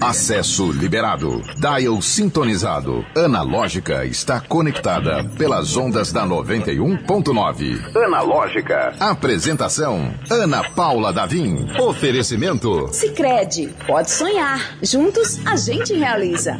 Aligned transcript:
Acesso 0.00 0.70
liberado. 0.72 1.42
Dial 1.56 2.00
sintonizado. 2.02 3.04
Analógica 3.16 4.04
está 4.04 4.40
conectada 4.40 5.24
pelas 5.36 5.76
ondas 5.76 6.12
da 6.12 6.26
91.9. 6.26 7.96
Analógica. 8.04 8.94
Apresentação: 9.00 10.12
Ana 10.30 10.62
Paula 10.70 11.12
Davim. 11.12 11.66
Oferecimento: 11.80 12.88
Sicredi. 12.92 13.74
Pode 13.86 14.10
sonhar. 14.10 14.76
Juntos 14.82 15.40
a 15.46 15.56
gente 15.56 15.94
realiza. 15.94 16.58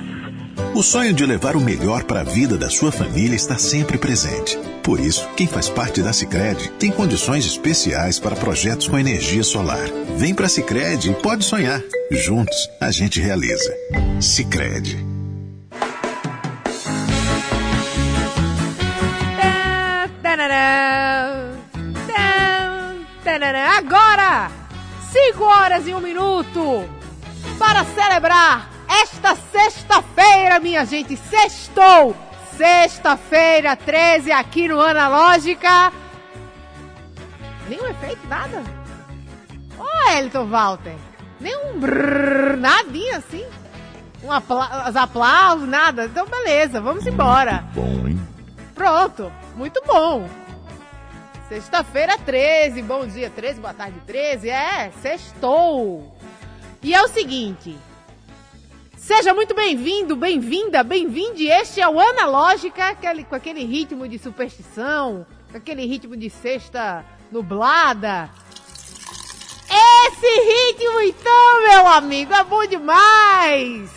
O 0.75 0.83
sonho 0.83 1.13
de 1.13 1.25
levar 1.25 1.57
o 1.57 1.61
melhor 1.61 2.05
para 2.05 2.21
a 2.21 2.25
vida 2.25 2.57
da 2.57 2.69
sua 2.69 2.91
família 2.91 3.37
está 3.37 3.59
sempre 3.59 3.99
presente. 3.99 4.59
Por 4.85 5.01
isso, 5.01 5.27
quem 5.31 5.47
faz 5.47 5.71
parte 5.71 6.03
da 6.03 6.13
Sicredi 6.13 6.71
tem 6.73 6.91
condições 6.91 7.47
especiais 7.47 8.21
para 8.21 8.37
projetos 8.37 8.87
com 8.87 8.99
energia 8.99 9.43
solar. 9.43 9.83
Vem 10.19 10.35
para 10.35 10.45
a 10.45 10.49
e 11.09 11.15
pode 11.15 11.43
sonhar. 11.43 11.83
Juntos, 12.11 12.69
a 12.79 12.91
gente 12.91 13.19
realiza. 13.19 13.75
Sicredi. 14.21 15.03
Agora, 23.77 24.51
5 25.13 25.45
horas 25.45 25.87
e 25.89 25.95
um 25.95 26.01
minuto 26.01 26.89
para 27.59 27.85
celebrar 27.87 28.71
esta 28.89 29.37
sexta-feira, 29.51 30.61
minha 30.61 30.85
gente. 30.85 31.17
Sextou! 31.17 32.15
Sexta-feira, 32.57 33.75
13, 33.75 34.31
aqui 34.31 34.69
no 34.69 34.81
Analógica. 34.81 35.93
Nenhum 37.69 37.87
efeito, 37.89 38.27
nada? 38.29 38.63
Ô, 39.77 39.83
oh, 39.83 40.11
Elton 40.13 40.47
Walter. 40.47 40.95
Nenhum 41.41 41.81
brrr, 41.81 42.57
nadinha 42.57 43.19
assim. 43.19 43.45
Um 44.23 44.31
apla 44.31 44.89
os 44.89 44.97
aplausos, 44.97 45.69
nada. 45.69 46.05
Então, 46.05 46.27
beleza, 46.27 46.81
vamos 46.81 47.05
embora. 47.07 47.65
Bom, 47.75 48.07
hein? 48.07 48.21
Pronto, 48.75 49.33
muito 49.57 49.83
bom. 49.85 50.29
Sexta-feira, 51.49 52.17
13. 52.19 52.83
Bom 52.83 53.07
dia, 53.07 53.31
13. 53.31 53.61
Boa 53.61 53.75
tarde, 53.75 54.01
13. 54.07 54.49
É, 54.49 54.93
sextou. 55.03 56.17
E 56.83 56.95
é 56.95 57.03
o 57.03 57.09
seguinte. 57.09 57.77
Seja 59.05 59.35
muito 59.35 59.55
bem-vindo, 59.55 60.17
bem-vinda, 60.17 60.83
bem-vinde. 60.83 61.47
Este 61.47 61.79
é 61.79 61.87
o 61.87 62.01
Analógica, 62.01 62.89
aquele, 62.89 63.23
com 63.23 63.35
aquele 63.35 63.63
ritmo 63.63 64.09
de 64.09 64.19
superstição, 64.19 65.27
com 65.51 65.59
aquele 65.59 65.85
ritmo 65.85 66.17
de 66.17 66.31
sexta 66.31 67.05
nublada. 67.31 68.31
Esse 69.69 70.27
ritmo, 70.27 71.01
então, 71.03 71.63
meu 71.69 71.87
amigo, 71.87 72.33
é 72.33 72.45
bom 72.45 72.65
demais! 72.65 73.91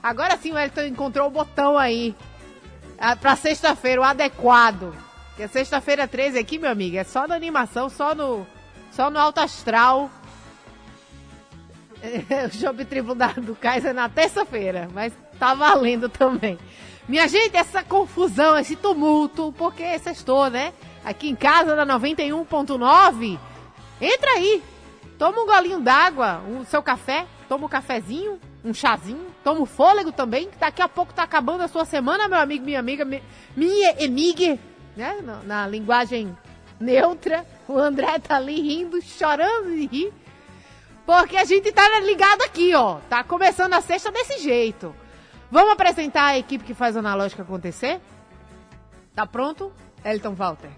Agora 0.00 0.36
sim 0.36 0.52
o 0.52 0.58
Elton 0.58 0.82
encontrou 0.82 1.26
o 1.26 1.32
botão 1.32 1.76
aí. 1.76 2.14
Pra 3.20 3.34
sexta-feira, 3.34 4.02
o 4.02 4.04
adequado. 4.04 4.94
Que 5.34 5.42
é 5.42 5.48
sexta-feira 5.48 6.06
13 6.06 6.38
aqui, 6.38 6.60
meu 6.60 6.70
amigo. 6.70 6.96
É 6.96 7.02
só 7.02 7.26
na 7.26 7.34
animação, 7.34 7.88
só 7.88 8.14
no, 8.14 8.46
só 8.92 9.10
no 9.10 9.18
alto 9.18 9.40
astral 9.40 10.08
o 12.70 12.84
Triplo 12.84 13.14
da, 13.14 13.28
do 13.28 13.54
Kaiser 13.54 13.94
na 13.94 14.08
terça-feira, 14.08 14.88
mas 14.92 15.12
tá 15.38 15.54
valendo 15.54 16.08
também. 16.08 16.58
Minha 17.08 17.28
gente, 17.28 17.56
essa 17.56 17.82
confusão, 17.82 18.58
esse 18.58 18.76
tumulto, 18.76 19.54
porque 19.58 19.98
sextou, 19.98 20.48
né? 20.48 20.72
Aqui 21.04 21.28
em 21.28 21.34
casa, 21.34 21.76
na 21.76 21.98
91.9, 21.98 23.38
entra 24.00 24.30
aí, 24.30 24.62
toma 25.18 25.42
um 25.42 25.46
golinho 25.46 25.80
d'água, 25.80 26.40
o 26.60 26.64
seu 26.64 26.82
café, 26.82 27.26
toma 27.46 27.66
um 27.66 27.68
cafezinho, 27.68 28.40
um 28.64 28.72
chazinho, 28.72 29.26
toma 29.42 29.60
um 29.60 29.66
fôlego 29.66 30.12
também, 30.12 30.48
que 30.48 30.56
daqui 30.56 30.80
a 30.80 30.88
pouco 30.88 31.12
tá 31.12 31.22
acabando 31.22 31.62
a 31.62 31.68
sua 31.68 31.84
semana, 31.84 32.26
meu 32.26 32.38
amigo, 32.38 32.64
minha 32.64 32.80
amiga, 32.80 33.04
minha 33.54 33.90
amiga, 34.02 34.58
né? 34.96 35.18
Na, 35.22 35.42
na 35.42 35.66
linguagem 35.66 36.34
neutra, 36.80 37.44
o 37.68 37.78
André 37.78 38.18
tá 38.18 38.36
ali 38.36 38.60
rindo, 38.60 39.00
chorando 39.02 39.74
de 39.74 39.86
rir. 39.86 40.12
Porque 41.06 41.36
a 41.36 41.44
gente 41.44 41.70
tá 41.70 42.00
ligado 42.00 42.42
aqui, 42.42 42.74
ó. 42.74 42.98
Tá 43.08 43.22
começando 43.22 43.74
a 43.74 43.80
sexta 43.80 44.10
desse 44.10 44.38
jeito. 44.38 44.94
Vamos 45.50 45.72
apresentar 45.72 46.26
a 46.26 46.38
equipe 46.38 46.64
que 46.64 46.74
faz 46.74 46.96
a 46.96 47.00
analógica 47.00 47.42
acontecer? 47.42 48.00
Tá 49.14 49.26
pronto? 49.26 49.72
Elton 50.04 50.34
Walter. 50.34 50.70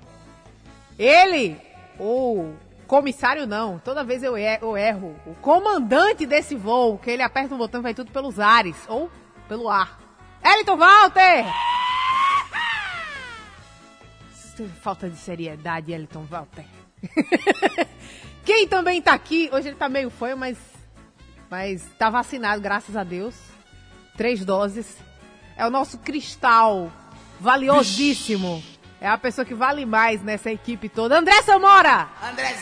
Ele, 0.98 1.60
o 1.98 2.52
comissário 2.86 3.46
não, 3.46 3.78
toda 3.78 4.04
vez 4.04 4.22
eu 4.22 4.36
erro. 4.36 5.16
O 5.26 5.34
comandante 5.36 6.26
desse 6.26 6.54
voo, 6.54 6.98
que 6.98 7.10
ele 7.10 7.22
aperta 7.22 7.54
um 7.54 7.58
botão 7.58 7.80
e 7.80 7.82
vai 7.82 7.94
tudo 7.94 8.10
pelos 8.10 8.38
ares, 8.40 8.76
ou 8.88 9.10
pelo 9.48 9.68
ar. 9.68 9.98
Elton 10.42 10.76
Walter! 10.76 11.44
Falta 14.80 15.08
de 15.08 15.16
seriedade, 15.16 15.92
Elton 15.92 16.24
Walter. 16.24 16.64
Quem 18.46 18.68
também 18.68 19.02
tá 19.02 19.12
aqui, 19.12 19.50
hoje 19.52 19.68
ele 19.68 19.76
tá 19.76 19.88
meio 19.88 20.08
fanho, 20.08 20.36
mas, 20.36 20.56
mas 21.50 21.84
tá 21.98 22.08
vacinado, 22.08 22.62
graças 22.62 22.96
a 22.96 23.02
Deus. 23.02 23.34
Três 24.16 24.44
doses. 24.44 24.98
É 25.56 25.66
o 25.66 25.70
nosso 25.70 25.98
cristal, 25.98 26.92
valiosíssimo. 27.40 28.62
É 29.00 29.08
a 29.08 29.18
pessoa 29.18 29.44
que 29.44 29.52
vale 29.52 29.84
mais 29.84 30.22
nessa 30.22 30.48
equipe 30.48 30.88
toda. 30.88 31.18
André 31.18 31.42
Samora! 31.42 32.08
André 32.22 32.54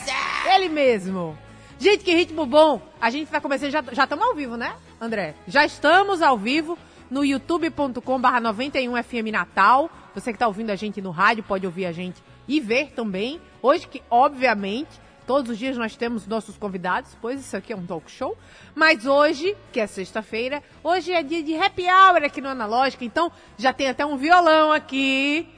Ele 0.54 0.70
mesmo. 0.70 1.36
Gente, 1.78 2.02
que 2.02 2.14
ritmo 2.14 2.46
bom. 2.46 2.80
A 2.98 3.10
gente 3.10 3.30
tá 3.30 3.38
começando, 3.38 3.70
já 3.70 4.04
estamos 4.04 4.24
ao 4.24 4.34
vivo, 4.34 4.56
né, 4.56 4.74
André? 4.98 5.34
Já 5.46 5.66
estamos 5.66 6.22
ao 6.22 6.38
vivo 6.38 6.78
no 7.10 7.22
youtube.com 7.22 8.18
barra 8.18 8.40
91FM 8.40 9.30
Natal. 9.30 9.90
Você 10.14 10.32
que 10.32 10.38
tá 10.38 10.46
ouvindo 10.46 10.70
a 10.70 10.76
gente 10.76 11.02
no 11.02 11.10
rádio 11.10 11.44
pode 11.44 11.66
ouvir 11.66 11.84
a 11.84 11.92
gente 11.92 12.22
e 12.48 12.58
ver 12.58 12.92
também. 12.92 13.38
Hoje 13.60 13.86
que, 13.86 14.02
obviamente, 14.08 15.03
Todos 15.26 15.52
os 15.52 15.58
dias 15.58 15.76
nós 15.76 15.96
temos 15.96 16.26
nossos 16.26 16.58
convidados, 16.58 17.16
pois 17.20 17.40
isso 17.40 17.56
aqui 17.56 17.72
é 17.72 17.76
um 17.76 17.86
talk 17.86 18.10
show. 18.10 18.36
Mas 18.74 19.06
hoje, 19.06 19.56
que 19.72 19.80
é 19.80 19.86
sexta-feira, 19.86 20.62
hoje 20.82 21.12
é 21.12 21.22
dia 21.22 21.42
de 21.42 21.56
happy 21.56 21.84
hour 21.84 22.22
aqui 22.24 22.40
no 22.42 22.48
Analógica, 22.48 23.04
então 23.04 23.32
já 23.56 23.72
tem 23.72 23.88
até 23.88 24.04
um 24.04 24.16
violão 24.16 24.70
aqui. 24.72 25.48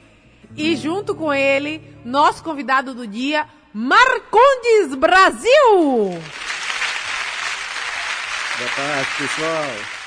E 0.55 0.75
junto 0.77 1.13
com 1.13 1.33
ele, 1.33 1.97
nosso 2.05 2.41
convidado 2.41 2.93
do 2.93 3.05
dia, 3.05 3.45
Marcondes 3.73 4.95
Brasil! 4.95 6.21
Boa 8.57 8.69
tarde, 8.75 9.09
pessoal. 9.17 9.97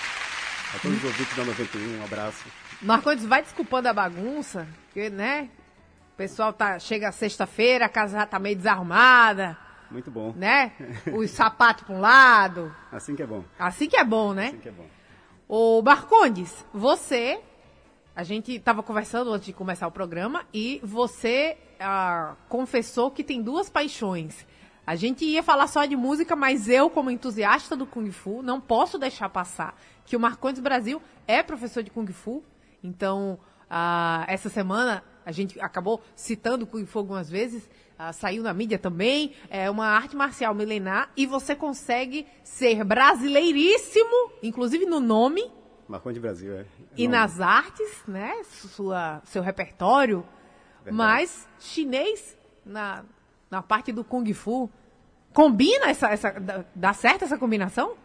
A 0.75 0.79
todos 0.79 0.99
os 0.99 1.05
ouvintes 1.05 1.37
da 1.37 1.45
91, 1.45 2.01
um 2.01 2.05
abraço. 2.05 2.45
Marcondes, 2.81 3.27
vai 3.27 3.43
desculpando 3.43 3.89
a 3.89 3.93
bagunça, 3.93 4.67
porque, 4.87 5.11
né? 5.11 5.51
Pessoal 6.21 6.53
tá, 6.53 6.79
chega 6.79 7.11
sexta-feira, 7.11 7.87
a 7.87 7.89
casa 7.89 8.19
já 8.19 8.27
tá 8.27 8.39
meio 8.39 8.55
desarrumada. 8.55 9.57
Muito 9.91 10.11
bom. 10.11 10.35
Né? 10.37 10.73
Os 11.17 11.31
sapatos 11.31 11.85
para 11.85 11.95
um 11.95 12.01
lado. 12.01 12.71
Assim 12.93 13.17
que 13.17 13.23
é 13.23 13.27
bom. 13.27 13.43
Assim 13.59 13.89
que 13.89 13.97
é 13.97 14.05
bom, 14.05 14.35
né? 14.35 14.49
Assim 14.49 14.59
que 14.59 14.69
é 14.69 14.73
bom. 14.73 14.85
Ô, 15.49 15.81
Marcondes, 15.81 16.63
você. 16.75 17.41
A 18.15 18.23
gente 18.23 18.55
estava 18.55 18.83
conversando 18.83 19.33
antes 19.33 19.47
de 19.47 19.55
começar 19.55 19.87
o 19.87 19.91
programa 19.91 20.45
e 20.53 20.79
você 20.85 21.57
ah, 21.81 22.35
confessou 22.51 23.11
que 23.11 23.25
tem 23.25 23.41
duas 23.41 23.71
paixões. 23.71 24.47
A 24.87 24.97
gente 24.97 25.25
ia 25.25 25.43
falar 25.43 25.69
só 25.69 25.87
de 25.87 25.97
música, 25.97 26.37
mas 26.37 26.69
eu, 26.69 26.91
como 26.91 27.11
entusiasta 27.11 27.75
do 27.75 27.87
Kung 27.87 28.11
Fu, 28.11 28.43
não 28.43 28.61
posso 28.61 28.99
deixar 28.99 29.31
passar 29.31 29.75
que 30.05 30.17
o 30.17 30.21
Marcondes 30.21 30.61
Brasil 30.61 31.01
é 31.27 31.43
professor 31.43 31.83
de 31.83 31.91
Kung 31.91 32.13
Fu. 32.13 32.45
Então, 32.85 33.39
ah, 33.71 34.27
essa 34.29 34.51
semana 34.51 35.03
a 35.25 35.33
gente 35.33 35.61
acabou 35.61 36.03
citando 36.15 36.67
Kung 36.67 36.85
Fu 36.87 36.99
algumas 36.99 37.31
vezes, 37.31 37.69
uh, 37.99 38.13
saiu 38.13 38.43
na 38.43 38.53
mídia 38.55 38.79
também, 38.79 39.35
é 39.49 39.71
uma 39.71 39.87
arte 39.87 40.17
marcial 40.17 40.55
milenar 40.55 41.11
e 41.17 41.27
você 41.27 41.55
consegue 41.55 42.27
ser 42.43 42.85
brasileiríssimo, 42.85 44.33
inclusive 44.43 44.87
no 44.87 45.01
nome. 45.01 45.51
Marconi 45.89 46.15
de 46.15 46.21
Brasil, 46.21 46.55
é. 46.55 46.67
E 46.97 47.07
nome. 47.07 47.19
nas 47.19 47.41
artes, 47.41 48.03
né? 48.07 48.43
Sua, 48.45 49.21
seu 49.25 49.43
repertório, 49.43 50.25
Verdade. 50.85 50.97
mas 50.97 51.49
chinês 51.59 52.37
na, 52.65 53.05
na 53.51 53.63
parte 53.63 53.93
do 53.93 54.05
Kung 54.05 54.33
Fu. 54.33 54.71
Combina 55.33 55.91
essa, 55.91 56.09
essa. 56.09 56.35
Dá 56.75 56.93
certo 56.93 57.25
essa 57.25 57.39
combinação? 57.39 57.97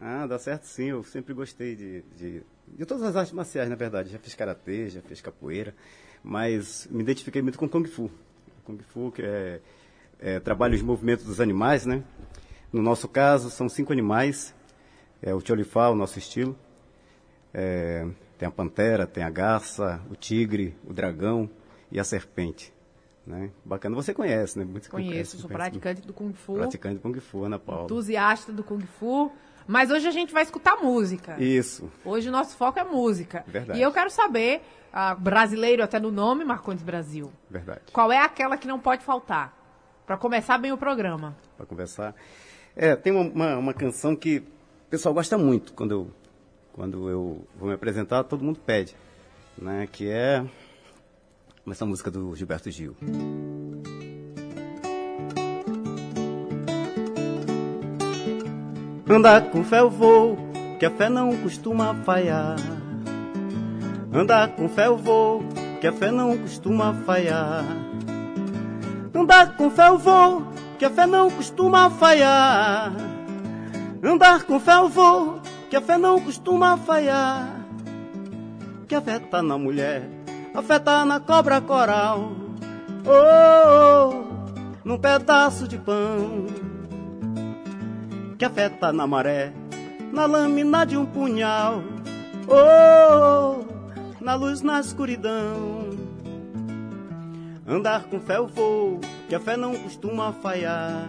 Ah, 0.00 0.26
dá 0.26 0.38
certo 0.38 0.64
sim. 0.64 0.90
Eu 0.90 1.02
sempre 1.02 1.32
gostei 1.32 1.74
de, 1.74 2.02
de, 2.14 2.42
de 2.68 2.84
todas 2.84 3.02
as 3.04 3.16
artes 3.16 3.32
marciais, 3.32 3.70
na 3.70 3.76
verdade. 3.76 4.10
Já 4.10 4.18
fiz 4.18 4.34
karatê, 4.34 4.90
já 4.90 5.00
fiz 5.00 5.22
capoeira 5.22 5.74
mas 6.24 6.88
me 6.90 7.02
identifiquei 7.02 7.42
muito 7.42 7.58
com 7.58 7.68
Kung 7.68 7.84
Fu. 7.84 8.10
Kung 8.64 8.78
Fu, 8.78 9.12
que 9.12 9.22
é, 9.22 9.60
é 10.18 10.40
trabalha 10.40 10.74
os 10.74 10.80
movimentos 10.80 11.26
dos 11.26 11.38
animais, 11.38 11.84
né? 11.84 12.02
No 12.72 12.82
nosso 12.82 13.06
caso, 13.06 13.50
são 13.50 13.68
cinco 13.68 13.92
animais. 13.92 14.54
É 15.22 15.34
o 15.34 15.40
Tcholifá, 15.40 15.90
o 15.90 15.94
nosso 15.94 16.18
estilo. 16.18 16.56
É, 17.52 18.06
tem 18.38 18.48
a 18.48 18.50
pantera, 18.50 19.06
tem 19.06 19.22
a 19.22 19.30
garça, 19.30 20.00
o 20.10 20.16
tigre, 20.16 20.74
o 20.84 20.92
dragão 20.92 21.48
e 21.92 22.00
a 22.00 22.04
serpente. 22.04 22.72
Né? 23.26 23.50
Bacana, 23.64 23.94
você 23.94 24.12
conhece, 24.12 24.58
né? 24.58 24.64
Muito 24.64 24.90
Conheço, 24.90 25.38
sou 25.38 25.48
praticante 25.48 26.02
do 26.02 26.12
Kung 26.12 26.32
Fu. 26.32 26.54
Praticante 26.54 26.96
do 26.96 27.00
Kung 27.00 27.18
Fu, 27.20 27.44
Ana 27.44 27.58
Paula. 27.58 27.84
Entusiasta 27.84 28.52
do 28.52 28.64
Kung 28.64 28.80
Fu. 28.80 29.30
Mas 29.66 29.90
hoje 29.90 30.06
a 30.06 30.10
gente 30.10 30.32
vai 30.32 30.42
escutar 30.42 30.76
música. 30.76 31.42
Isso. 31.42 31.90
Hoje 32.04 32.28
o 32.28 32.32
nosso 32.32 32.56
foco 32.56 32.78
é 32.78 32.84
música. 32.84 33.44
Verdade. 33.46 33.78
E 33.78 33.82
eu 33.82 33.90
quero 33.92 34.10
saber, 34.10 34.62
ah, 34.92 35.14
brasileiro 35.14 35.82
até 35.82 35.98
no 35.98 36.10
nome, 36.10 36.44
Marcondes 36.44 36.84
Brasil, 36.84 37.32
Verdade. 37.48 37.80
qual 37.92 38.12
é 38.12 38.18
aquela 38.18 38.56
que 38.56 38.66
não 38.66 38.78
pode 38.78 39.04
faltar? 39.04 39.56
Pra 40.06 40.18
começar 40.18 40.58
bem 40.58 40.70
o 40.70 40.76
programa. 40.76 41.34
Para 41.56 41.64
conversar. 41.64 42.14
É, 42.76 42.94
tem 42.94 43.12
uma, 43.12 43.22
uma, 43.22 43.56
uma 43.58 43.74
canção 43.74 44.14
que 44.14 44.38
o 44.38 44.90
pessoal 44.90 45.14
gosta 45.14 45.38
muito 45.38 45.72
quando 45.72 45.90
eu, 45.92 46.10
quando 46.74 47.08
eu 47.08 47.46
vou 47.56 47.68
me 47.68 47.74
apresentar, 47.74 48.24
todo 48.24 48.44
mundo 48.44 48.60
pede. 48.60 48.94
Né, 49.56 49.88
que 49.90 50.08
é 50.08 50.44
essa 51.70 51.86
música 51.86 52.10
do 52.10 52.34
Gilberto 52.34 52.70
Gil. 52.70 52.96
Andar 59.14 59.42
com 59.42 59.62
fé 59.62 59.78
eu 59.78 59.88
vou, 59.88 60.36
que 60.76 60.84
a 60.84 60.90
fé 60.90 61.08
não 61.08 61.36
costuma 61.36 61.94
falhar. 62.04 62.56
Andar 64.12 64.48
com 64.56 64.68
fé 64.68 64.88
eu 64.88 64.96
vou, 64.96 65.44
que 65.80 65.86
a 65.86 65.92
fé 65.92 66.10
não 66.10 66.36
costuma 66.36 66.92
falhar. 67.06 67.64
Andar 69.14 69.56
com 69.56 69.70
fé 69.70 69.86
eu 69.86 69.98
vou, 69.98 70.42
que 70.80 70.84
a 70.84 70.90
fé 70.90 71.06
não 71.06 71.30
costuma 71.30 71.88
falhar. 71.90 72.92
Andar 74.02 74.42
com 74.42 74.58
fé 74.58 74.74
eu 74.74 74.88
vou, 74.88 75.40
que 75.70 75.76
a 75.76 75.80
fé 75.80 75.96
não 75.96 76.20
costuma 76.20 76.76
falhar. 76.76 77.48
Que 78.88 78.96
a 78.96 79.00
fé 79.00 79.20
tá 79.20 79.40
na 79.40 79.56
mulher, 79.56 80.10
a 80.52 80.60
fé 80.60 80.80
tá 80.80 81.04
na 81.04 81.20
cobra 81.20 81.60
coral. 81.60 82.32
Oh, 83.06 84.10
oh 84.10 84.24
num 84.84 84.98
pedaço 84.98 85.68
de 85.68 85.78
pão. 85.78 86.73
Que 88.44 88.48
a 88.48 88.50
fé 88.50 88.68
tá 88.68 88.92
na 88.92 89.06
maré, 89.06 89.54
na 90.12 90.26
lâmina 90.26 90.84
de 90.84 90.98
um 90.98 91.06
punhal. 91.06 91.82
Oh, 92.46 93.64
na 94.20 94.34
luz, 94.34 94.60
na 94.60 94.78
escuridão. 94.80 95.88
Andar 97.66 98.04
com 98.04 98.20
fé 98.20 98.36
eu 98.36 98.46
vou, 98.46 99.00
que 99.30 99.34
a 99.34 99.40
fé 99.40 99.56
não 99.56 99.74
costuma 99.74 100.30
falhar. 100.34 101.08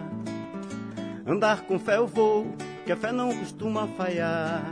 Andar 1.26 1.60
com 1.60 1.78
fé 1.78 1.98
eu 1.98 2.06
vou, 2.06 2.56
que 2.86 2.92
a 2.92 2.96
fé 2.96 3.12
não 3.12 3.36
costuma 3.36 3.86
falhar. 3.86 4.62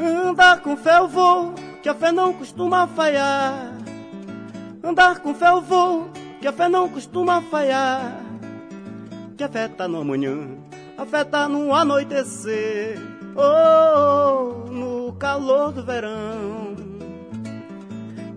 Andar 0.00 0.60
com 0.60 0.76
fé 0.76 0.98
eu 0.98 1.08
vou, 1.08 1.52
que 1.82 1.88
a 1.88 1.96
fé 1.96 2.12
não 2.12 2.32
costuma 2.32 2.86
falhar. 2.86 3.72
Andar 4.84 5.18
com 5.18 5.34
fé 5.34 5.48
eu 5.48 5.60
vou, 5.60 6.10
que 6.40 6.46
a 6.46 6.52
fé 6.52 6.68
não 6.68 6.88
costuma 6.88 7.42
falhar. 7.42 8.20
Que 9.36 9.42
a 9.42 9.48
fé 9.48 9.66
tá 9.66 9.88
no 9.88 10.00
amanhã, 10.00 10.46
a 11.06 11.08
fé 11.08 11.24
tá 11.24 11.48
no 11.48 11.72
anoitecer. 11.72 12.98
Oh, 13.36 14.68
no 14.68 15.12
calor 15.12 15.70
do 15.70 15.84
verão. 15.84 16.74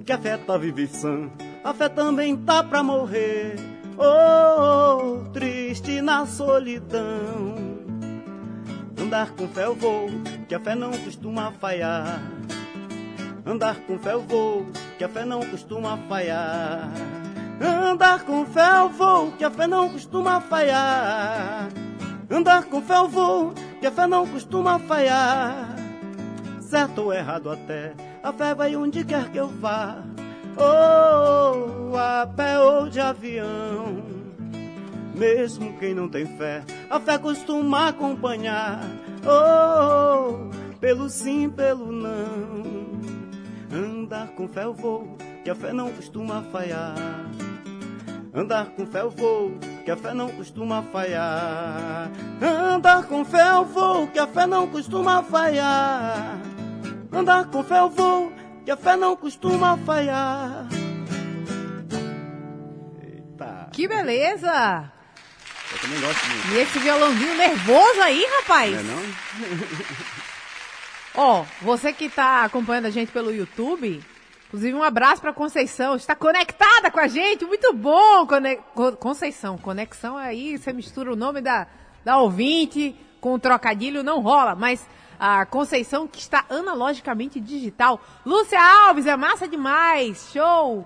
Que 0.06 0.12
a 0.12 0.18
fé 0.19 0.38
tá 0.38 0.54
sã, 0.88 1.31
a 1.63 1.74
fé 1.74 1.89
também 1.89 2.38
tá 2.38 2.63
pra 2.63 2.83
morrer. 2.83 3.56
Oh, 3.98 5.24
triste 5.33 6.00
na 6.00 6.27
solidão. 6.27 7.56
Andar 9.01 9.31
com 9.31 9.48
fé 9.48 9.66
eu 9.66 9.74
vou, 9.74 10.07
que 10.48 10.54
a 10.54 10.60
fé 10.60 10.75
não 10.75 10.92
costuma 10.92 11.51
falhar. 11.54 12.21
Andar 13.48 13.77
com 13.88 13.98
fé 13.98 14.13
eu 14.13 14.21
vou, 14.21 14.68
que 14.95 15.04
a 15.04 15.10
fé 15.10 15.25
não 15.25 15.39
costuma 15.44 15.98
falhar. 16.07 16.88
Andar 17.60 18.24
com 18.25 18.45
fé 18.45 18.77
eu 18.77 18.89
vou, 18.89 19.31
que 19.31 19.44
a 19.44 19.50
fé 19.50 19.66
não 19.66 19.89
costuma 19.89 20.39
falhar. 20.39 21.69
Andar 22.30 22.66
com 22.66 22.80
fé 22.81 22.96
eu 22.96 23.08
vou, 23.08 23.54
que 23.80 23.88
a 23.88 23.92
fé 23.92 24.06
não 24.06 24.28
costuma 24.28 24.78
falhar. 24.78 25.76
Certo 26.62 27.02
ou 27.02 27.14
errado 27.14 27.50
até, 27.50 27.94
a 28.22 28.31
fé 28.31 28.54
vai 28.54 28.76
onde 28.76 29.04
quer 29.04 29.31
que 29.31 29.38
eu 29.38 29.48
vá. 29.48 30.04
Oh, 30.56 31.96
a 31.98 32.28
pé 32.28 32.60
ou 32.60 32.88
de 32.88 33.00
avião. 33.00 34.04
Mesmo 35.16 35.76
quem 35.80 35.96
não 35.96 36.08
tem 36.08 36.26
fé, 36.38 36.64
a 36.88 37.00
fé 37.00 37.18
costuma 37.18 37.88
acompanhar. 37.88 38.80
Oh, 39.26 40.50
pelo 40.80 41.10
sim, 41.10 41.50
pelo 41.50 41.92
não. 41.92 43.00
Andar 43.74 44.28
com 44.30 44.48
fé 44.48 44.66
eu 44.66 44.74
vou, 44.74 45.18
que 45.44 45.50
a 45.50 45.56
fé 45.56 45.74
não 45.74 45.92
costuma 45.92 46.44
falhar. 46.52 46.96
Andar 48.34 48.68
com 48.68 48.86
fé 48.86 49.02
eu 49.02 49.10
vou, 49.10 49.58
que 49.84 49.90
a 49.90 49.98
fé 49.98 50.14
não 50.14 50.30
costuma 50.30 50.84
falhar. 50.84 52.12
Andar 52.40 53.04
com 53.08 53.26
fé 53.26 53.50
eu 53.50 53.66
vou, 53.66 54.08
que 54.08 54.20
a 54.20 54.28
fé 54.28 54.46
não 54.46 54.68
costuma 54.68 55.24
falhar. 55.24 56.38
Andar 57.12 57.46
com 57.46 57.64
fé 57.64 57.80
eu 57.80 57.90
vou, 57.90 58.31
que 58.64 58.70
a 58.70 58.78
fé 58.78 58.96
não 58.96 59.16
costuma 59.16 59.76
falhar. 59.78 60.68
Eita. 63.02 63.70
Que 63.72 63.88
beleza! 63.88 64.92
Eu 65.72 65.80
também 65.80 66.00
gosto 66.00 66.28
muito. 66.28 66.48
E 66.54 66.58
esse 66.60 66.80
violãozinho 66.80 67.36
nervoso 67.36 68.02
aí, 68.02 68.28
rapaz? 68.42 68.72
Não 68.74 68.80
é 68.80 68.84
não? 68.84 69.04
Ó, 71.16 71.46
você 71.64 71.92
que 71.92 72.10
tá 72.10 72.44
acompanhando 72.44 72.86
a 72.86 72.92
gente 72.92 73.12
pelo 73.12 73.34
YouTube, 73.34 74.04
inclusive 74.50 74.75
um 74.75 74.84
abraço 74.84 75.22
pra 75.22 75.31
Conceição, 75.31 75.96
está 75.96 76.13
conectada 76.16 76.92
com 76.92 77.00
a 77.00 77.07
gente, 77.07 77.46
muito 77.46 77.72
bom, 77.74 78.28
Cone- 78.28 78.57
Co- 78.75 78.92
Conceição, 78.98 79.57
conexão 79.57 80.18
aí, 80.18 80.57
você 80.57 80.74
mistura 80.74 81.13
o 81.13 81.16
nome 81.16 81.40
da, 81.40 81.66
da 82.04 82.18
ouvinte 82.18 82.94
com 83.22 83.34
o 83.36 83.40
trocadilho, 83.40 84.04
não 84.04 84.19
rola, 84.22 84.56
mas 84.56 84.86
a 85.19 85.46
Conceição 85.46 86.07
que 86.07 86.19
está 86.19 86.46
analogicamente 86.50 87.40
digital. 87.40 88.01
Lúcia 88.25 88.60
Alves, 88.60 89.06
é 89.06 89.16
massa 89.16 89.48
demais, 89.48 90.30
show! 90.34 90.86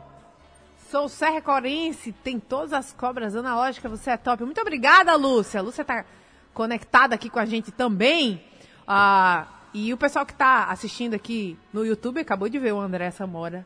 Sou 0.91 1.09
Serra 1.09 1.41
Corense, 1.41 2.11
tem 2.11 2.39
todas 2.39 2.71
as 2.71 2.93
cobras 2.93 3.35
analógicas, 3.35 3.89
você 3.89 4.11
é 4.11 4.17
top. 4.17 4.43
Muito 4.43 4.61
obrigada, 4.61 5.15
Lúcia. 5.15 5.59
Lúcia 5.59 5.83
tá 5.83 6.05
conectada 6.53 7.15
aqui 7.15 7.31
com 7.31 7.39
a 7.39 7.45
gente 7.45 7.71
também. 7.71 8.43
Ah, 8.87 9.47
e 9.73 9.93
o 9.93 9.97
pessoal 9.97 10.25
que 10.25 10.33
tá 10.33 10.65
assistindo 10.65 11.13
aqui 11.15 11.57
no 11.71 11.85
YouTube 11.85 12.19
acabou 12.19 12.47
de 12.49 12.59
ver 12.59 12.73
o 12.73 12.79
André 12.79 13.09
Samora 13.11 13.65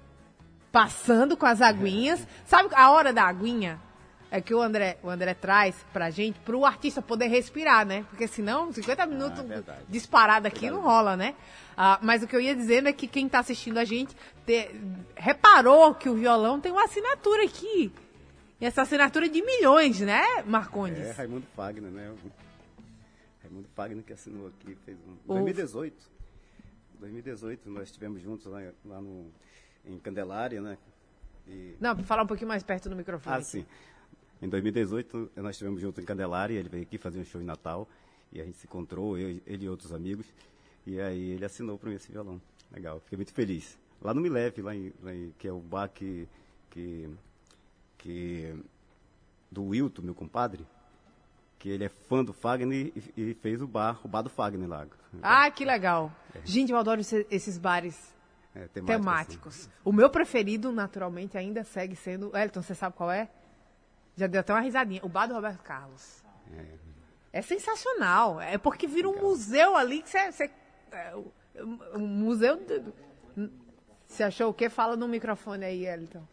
passando 0.72 1.36
com 1.36 1.46
as 1.46 1.62
aguinhas. 1.62 2.26
Sabe 2.46 2.70
a 2.76 2.92
hora 2.92 3.12
da 3.14 3.24
aguinha? 3.24 3.80
É 4.30 4.42
que 4.42 4.54
o 4.54 4.62
André, 4.62 4.98
o 5.02 5.10
André 5.10 5.34
traz 5.34 5.86
pra 5.94 6.10
gente, 6.10 6.38
pro 6.42 6.66
artista 6.66 7.02
poder 7.02 7.28
respirar, 7.28 7.86
né? 7.86 8.06
Porque 8.10 8.28
senão, 8.28 8.72
50 8.74 9.06
minutos 9.06 9.42
verdade. 9.44 9.80
disparado 9.88 10.46
aqui 10.48 10.70
não 10.70 10.82
rola, 10.82 11.16
né? 11.16 11.34
Ah, 11.78 11.98
mas 12.02 12.24
o 12.24 12.28
que 12.28 12.36
eu 12.36 12.42
ia 12.42 12.54
dizendo 12.54 12.90
é 12.90 12.94
que 12.94 13.08
quem 13.08 13.30
tá 13.30 13.40
assistindo 13.40 13.78
a 13.78 13.86
gente 13.86 14.14
te- 14.46 14.70
reparou 15.16 15.96
que 15.96 16.10
o 16.10 16.16
violão 16.16 16.60
tem 16.60 16.74
uma 16.74 16.84
assinatura 16.84 17.46
aqui. 17.46 17.90
E 18.60 18.66
essa 18.66 18.82
assinatura 18.82 19.28
é 19.28 19.30
de 19.30 19.42
milhões, 19.42 20.02
né, 20.02 20.22
Marcondes? 20.46 21.06
É 21.08 21.12
Raimundo 21.12 21.46
Fagner, 21.56 21.90
né? 21.90 22.12
O 23.58 23.60
Raimundo 23.60 23.70
Fagner 23.70 24.04
que 24.04 24.14
assinou 24.14 24.48
aqui, 24.48 24.76
fez 24.86 24.98
um. 25.00 25.14
O- 25.26 25.34
2018. 25.34 25.96
2018, 27.00 27.70
nós 27.70 27.84
estivemos 27.90 28.22
juntos 28.22 28.46
lá, 28.48 28.60
lá 28.86 29.02
no, 29.02 29.32
em 29.86 29.98
Candelária, 30.00 30.62
né? 30.62 30.78
E, 31.48 31.76
Não, 31.80 31.96
falar 32.04 32.24
um 32.24 32.28
pouquinho 32.28 32.48
mais 32.48 32.64
perto 32.64 32.90
do 32.90 32.96
microfone. 32.96 33.36
ah, 33.36 33.42
sim. 33.42 33.66
Em 34.42 34.50
2018, 34.50 35.32
nós 35.38 35.52
estivemos 35.56 35.82
juntos 35.82 36.04
em 36.04 36.06
Candelária, 36.06 36.54
ele 36.60 36.70
veio 36.70 36.84
aqui 36.84 36.98
fazer 36.98 37.20
um 37.20 37.24
show 37.26 37.42
em 37.42 37.46
Natal, 37.46 37.88
e 38.32 38.42
a 38.42 38.46
gente 38.46 38.58
se 38.58 38.66
encontrou, 38.68 39.18
eu, 39.18 39.40
ele 39.46 39.66
e 39.66 39.70
outros 39.70 39.92
amigos, 39.94 40.26
e 40.86 41.00
aí 41.00 41.32
ele 41.32 41.46
assinou 41.46 41.78
para 41.78 41.90
mim 41.90 41.96
esse 41.96 42.12
violão. 42.12 42.42
Legal, 42.72 43.00
fiquei 43.00 43.16
muito 43.18 43.34
feliz. 43.34 43.78
Lá 44.02 44.14
no 44.14 44.22
Me 44.22 44.30
Leve, 44.30 44.62
lá 44.62 44.76
em, 44.76 44.94
lá 45.02 45.14
em- 45.14 45.34
que 45.40 45.48
é 45.48 45.52
o 45.52 45.60
bar 45.60 45.88
que, 45.90 46.28
que, 46.70 47.10
que 47.98 48.56
do 49.52 49.64
Wilton, 49.66 50.02
meu 50.02 50.14
compadre, 50.16 50.66
que 51.60 51.70
ele 51.70 51.86
é 51.86 51.90
fã 51.90 52.24
do 52.24 52.34
Fagner 52.34 52.92
e, 52.96 53.14
e 53.18 53.34
fez 53.36 53.62
o 53.62 53.68
bar, 53.68 54.00
o 54.04 54.08
bar 54.08 54.22
do 54.22 54.30
Fagner 54.30 54.68
lá. 54.70 54.86
Ah, 55.22 55.50
que 55.50 55.66
legal. 55.66 56.12
Gente, 56.44 56.72
eu 56.72 56.78
adoro 56.78 57.02
esse- 57.02 57.26
esses 57.32 57.58
bares 57.58 58.14
É, 58.54 58.68
temático, 58.68 58.86
temáticos. 59.02 59.56
assim. 59.62 59.70
O 59.84 59.92
meu 59.92 60.10
preferido, 60.10 60.72
naturalmente, 60.72 61.38
ainda 61.38 61.64
segue 61.64 61.96
sendo. 61.96 62.36
Elton, 62.38 62.62
você 62.62 62.76
sabe 62.76 62.96
qual 62.96 63.10
é? 63.12 63.30
Já 64.16 64.28
deu 64.28 64.42
até 64.42 64.54
uma 64.54 64.62
risadinha. 64.62 65.02
O 65.04 65.10
bar 65.10 65.28
do 65.28 65.34
Roberto 65.34 65.62
Carlos. 65.64 66.24
É 67.34 67.42
sensacional. 67.42 68.40
É 68.42 68.58
porque 68.58 68.88
vira 68.88 69.08
um 69.10 69.20
museu 69.22 69.76
ali 69.76 70.02
que 70.02 70.10
você. 70.10 70.32
você 70.32 70.52
é, 70.92 71.14
um 71.96 72.00
museu. 72.08 72.56
de- 72.58 72.84
Você 74.08 74.24
achou 74.24 74.50
o 74.50 74.54
quê? 74.54 74.70
Fala 74.70 74.96
no 74.96 75.08
microfone 75.08 75.66
aí, 75.66 75.86
Elton. 75.86 76.24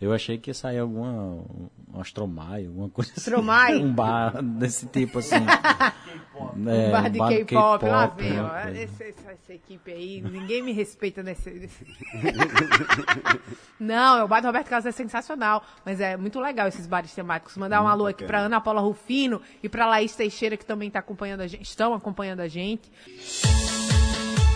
Eu 0.00 0.12
achei 0.12 0.36
que 0.36 0.50
ia 0.50 0.54
sair 0.54 0.78
alguma. 0.78 1.10
Um 1.10 2.00
Astromai, 2.00 2.66
alguma 2.66 2.90
coisa 2.90 3.12
Astromai? 3.16 3.72
assim. 3.72 3.84
Um 3.86 3.92
bar 3.92 4.42
desse 4.42 4.86
tipo 4.86 5.20
assim. 5.20 5.36
um 5.36 6.90
bar 6.90 7.10
de 7.10 7.18
K-pop, 7.18 7.84
lá 7.86 8.06
vem, 8.08 8.38
ó. 8.38 8.54
Essa, 8.56 9.04
essa, 9.04 9.54
equipe 9.54 9.90
aí, 9.90 10.20
ninguém 10.20 10.62
me 10.62 10.72
respeita 10.72 11.22
nesse. 11.22 11.50
nesse... 11.50 11.86
Não, 13.80 14.24
o 14.24 14.28
bar 14.28 14.40
do 14.40 14.46
Roberto 14.46 14.68
Carlos 14.68 14.86
é 14.86 14.92
sensacional, 14.92 15.64
mas 15.84 16.00
é 16.00 16.16
muito 16.16 16.38
legal 16.40 16.68
esses 16.68 16.86
bares 16.86 17.14
temáticos. 17.14 17.56
Mandar 17.56 17.82
um 17.82 17.88
alô 17.88 18.06
aqui 18.06 18.24
pra 18.24 18.40
Ana 18.40 18.60
Paula 18.60 18.82
Rufino 18.82 19.40
e 19.62 19.68
pra 19.68 19.86
Laís 19.86 20.14
Teixeira, 20.14 20.58
que 20.58 20.66
também 20.66 20.90
tá 20.90 20.98
acompanhando 20.98 21.40
a 21.40 21.46
gente, 21.46 21.62
estão 21.62 21.94
acompanhando 21.94 22.40
a 22.40 22.48
gente. 22.48 22.90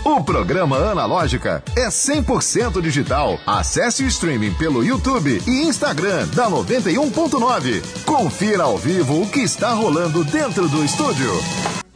O 0.02 0.25
programa 0.25 0.78
Analógica 0.78 1.62
é 1.76 1.88
100% 1.88 2.80
digital. 2.80 3.38
Acesse 3.47 4.02
o 4.02 4.07
streaming 4.07 4.54
pelo 4.54 4.83
YouTube 4.83 5.42
e 5.47 5.62
Instagram 5.62 6.26
da 6.28 6.49
91.9. 6.49 8.04
Confira 8.07 8.62
ao 8.62 8.78
vivo 8.78 9.21
o 9.21 9.30
que 9.30 9.40
está 9.40 9.75
rolando 9.75 10.25
dentro 10.25 10.66
do 10.71 10.83
estúdio. 10.83 11.30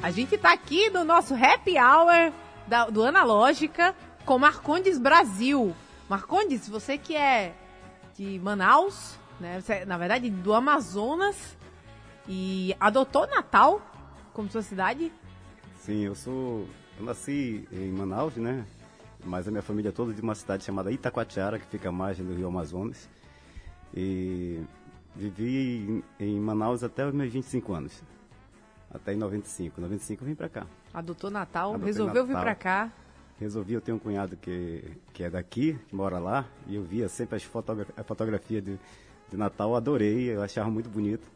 A 0.02 0.10
gente 0.10 0.34
está 0.34 0.52
aqui 0.52 0.90
no 0.90 1.02
nosso 1.02 1.34
happy 1.34 1.78
hour 1.78 2.30
da, 2.66 2.90
do 2.90 3.02
Analógica 3.04 3.94
com 4.26 4.38
Marcondes 4.38 4.98
Brasil. 4.98 5.74
Marcondes, 6.06 6.68
você 6.68 6.98
que 6.98 7.16
é 7.16 7.54
de 8.14 8.38
Manaus, 8.38 9.18
né? 9.40 9.62
Você, 9.62 9.86
na 9.86 9.96
verdade, 9.96 10.28
do 10.28 10.52
Amazonas 10.52 11.56
e 12.28 12.76
adotou 12.78 13.26
Natal 13.28 13.80
como 14.34 14.50
sua 14.50 14.62
cidade? 14.62 15.10
Sim, 15.80 16.04
eu 16.04 16.14
sou 16.14 16.68
eu 16.98 17.04
nasci 17.04 17.66
em 17.72 17.90
Manaus, 17.92 18.36
né? 18.36 18.64
Mas 19.24 19.48
a 19.48 19.50
minha 19.50 19.62
família 19.62 19.88
é 19.88 19.92
toda 19.92 20.12
de 20.12 20.20
uma 20.20 20.34
cidade 20.34 20.64
chamada 20.64 20.92
Itacoatiara, 20.92 21.58
que 21.58 21.66
fica 21.66 21.88
à 21.88 21.92
margem 21.92 22.24
do 22.24 22.34
Rio 22.34 22.48
Amazonas. 22.48 23.08
E 23.94 24.60
vivi 25.14 26.04
em, 26.18 26.38
Manaus 26.40 26.82
até 26.82 27.06
os 27.06 27.14
meus 27.14 27.32
25 27.32 27.72
anos. 27.72 28.02
Até 28.92 29.14
em 29.14 29.16
95. 29.16 29.80
Em 29.80 29.82
95 29.82 30.22
eu 30.22 30.28
vim 30.28 30.34
pra 30.34 30.48
cá. 30.48 30.66
Adotou 30.92 31.30
Natal, 31.30 31.70
Adotei 31.70 31.86
resolveu 31.86 32.26
Natal. 32.26 32.26
vir 32.26 32.42
pra 32.42 32.54
cá. 32.54 32.92
Resolvi, 33.40 33.72
eu 33.72 33.80
tenho 33.80 33.96
um 33.96 34.00
cunhado 34.00 34.36
que, 34.36 34.96
que 35.12 35.24
é 35.24 35.30
daqui, 35.30 35.76
que 35.88 35.94
mora 35.94 36.18
lá, 36.20 36.46
e 36.68 36.76
eu 36.76 36.84
via 36.84 37.08
sempre 37.08 37.34
as 37.34 37.42
fotogra 37.42 37.86
a 37.96 38.04
fotografia 38.04 38.62
de, 38.62 38.78
de 39.28 39.36
Natal, 39.36 39.74
adorei, 39.74 40.30
eu 40.30 40.40
achava 40.40 40.70
muito 40.70 40.88
bonito. 40.88 41.26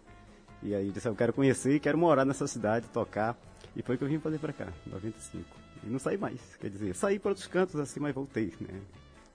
E 0.62 0.74
aí 0.74 0.86
eu 0.86 0.92
disse, 0.92 1.08
eu 1.08 1.14
quero 1.16 1.32
conhecer, 1.32 1.80
quero 1.80 1.98
morar 1.98 2.24
nessa 2.24 2.46
cidade, 2.46 2.86
tocar. 2.88 3.36
E 3.78 3.82
foi 3.82 3.94
o 3.94 3.98
que 3.98 4.04
eu 4.04 4.08
vim 4.08 4.18
fazer 4.18 4.38
para 4.38 4.52
cá, 4.52 4.66
em 4.84 4.90
95. 4.90 5.44
E 5.84 5.86
não 5.88 6.00
saí 6.00 6.18
mais, 6.18 6.40
quer 6.60 6.68
dizer, 6.68 6.96
saí 6.96 7.20
para 7.20 7.30
outros 7.30 7.46
cantos 7.46 7.76
assim, 7.76 8.00
mas 8.00 8.12
voltei, 8.12 8.52
né? 8.60 8.80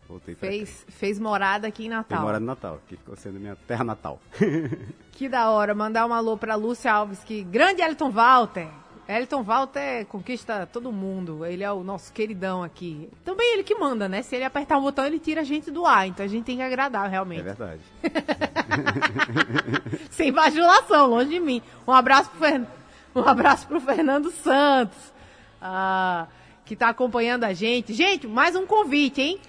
Voltei 0.05 0.35
fez, 0.35 0.85
fez 0.89 1.17
morada 1.17 1.69
aqui 1.69 1.85
em 1.85 1.89
Natal. 1.89 2.17
Fez 2.17 2.21
morada 2.21 2.43
em 2.43 2.47
Natal, 2.47 2.81
que 2.85 2.97
ficou 2.97 3.15
sendo 3.15 3.39
minha 3.39 3.55
terra 3.55 3.85
natal. 3.85 4.19
que 5.13 5.29
da 5.29 5.50
hora, 5.50 5.73
mandar 5.73 6.05
um 6.05 6.13
alô 6.13 6.38
para 6.38 6.55
Lúcia 6.55 6.91
Alves, 6.91 7.23
que 7.23 7.41
grande 7.41 7.81
Elton 7.81 8.12
Walter. 8.12 8.67
Elton 9.07 9.43
Walter 9.43 10.05
conquista 10.07 10.65
todo 10.65 10.91
mundo, 10.91 11.45
ele 11.45 11.63
é 11.63 11.71
o 11.71 11.81
nosso 11.81 12.12
queridão 12.12 12.63
aqui. 12.63 13.09
Também 13.23 13.53
ele 13.53 13.63
que 13.63 13.75
manda, 13.75 14.09
né? 14.09 14.21
Se 14.23 14.35
ele 14.35 14.43
apertar 14.43 14.77
um 14.77 14.81
botão, 14.81 15.05
ele 15.05 15.19
tira 15.19 15.41
a 15.41 15.45
gente 15.45 15.71
do 15.71 15.85
ar, 15.85 16.05
então 16.05 16.25
a 16.25 16.27
gente 16.27 16.43
tem 16.43 16.57
que 16.57 16.63
agradar 16.63 17.09
realmente. 17.09 17.41
É 17.41 17.43
verdade. 17.43 17.81
Sem 20.12 20.33
bajulação, 20.33 21.07
longe 21.07 21.29
de 21.29 21.39
mim. 21.39 21.62
Um 21.88 21.93
abraço 21.93 22.29
pro 22.29 22.39
Fernando. 22.39 22.83
Um 23.15 23.27
abraço 23.27 23.67
pro 23.67 23.79
Fernando 23.79 24.32
Santos, 24.32 25.13
ah, 25.62 26.27
que 26.65 26.74
está 26.74 26.89
acompanhando 26.89 27.43
a 27.43 27.53
gente. 27.53 27.93
Gente, 27.93 28.27
mais 28.27 28.55
um 28.55 28.65
convite, 28.65 29.22
hein? 29.22 29.39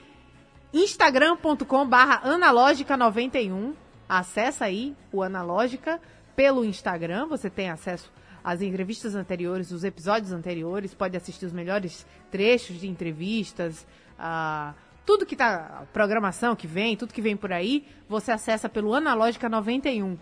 instagram.com 0.73 1.87
barra 1.87 2.21
analógica91. 2.29 3.73
Acessa 4.07 4.67
aí 4.67 4.95
o 5.11 5.23
Analógica 5.23 5.99
pelo 6.37 6.63
Instagram. 6.63 7.27
Você 7.27 7.49
tem 7.49 7.71
acesso 7.71 8.13
às 8.43 8.61
entrevistas 8.61 9.15
anteriores, 9.15 9.71
os 9.71 9.83
episódios 9.83 10.31
anteriores. 10.31 10.93
Pode 10.93 11.17
assistir 11.17 11.47
os 11.47 11.53
melhores 11.53 12.07
trechos 12.31 12.79
de 12.79 12.87
entrevistas. 12.87 13.87
Ah, 14.19 14.75
tudo 15.07 15.25
que 15.25 15.37
tá, 15.37 15.85
programação 15.91 16.55
que 16.55 16.67
vem, 16.67 16.99
tudo 16.99 17.15
que 17.15 17.23
vem 17.23 17.37
por 17.37 17.53
aí, 17.53 17.87
você 18.09 18.31
acessa 18.31 18.69
pelo 18.69 18.93
Analógica 18.93 19.49
91. 19.49 20.19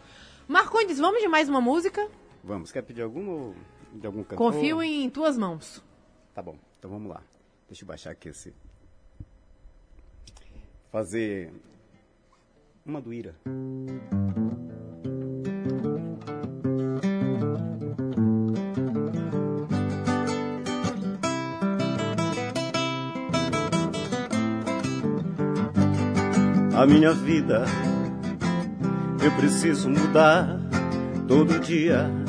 Marcondes, 0.46 0.99
vamos 0.99 1.20
de 1.20 1.28
mais 1.28 1.49
uma 1.49 1.61
música? 1.61 2.08
Vamos. 2.42 2.72
Quer 2.72 2.82
pedir 2.82 3.02
algum 3.02 3.28
ou 3.28 3.54
de 3.92 4.06
algum 4.06 4.25
cantor? 4.25 4.52
Confio 4.52 4.82
em 4.82 5.08
tuas 5.08 5.38
mãos. 5.38 5.82
Tá 6.34 6.42
bom. 6.42 6.56
Então 6.78 6.90
vamos 6.90 7.08
lá. 7.08 7.22
Deixa 7.68 7.84
eu 7.84 7.88
baixar 7.88 8.11
aqui 8.11 8.28
esse. 8.28 8.52
Fazer 10.90 11.52
uma 12.84 13.00
do 13.00 13.12
Ira. 13.12 13.34
A 26.75 26.87
minha 26.87 27.12
vida 27.12 27.64
eu 29.25 29.30
preciso 29.37 29.88
mudar 29.88 30.58
todo 31.28 31.61
dia 31.61 32.21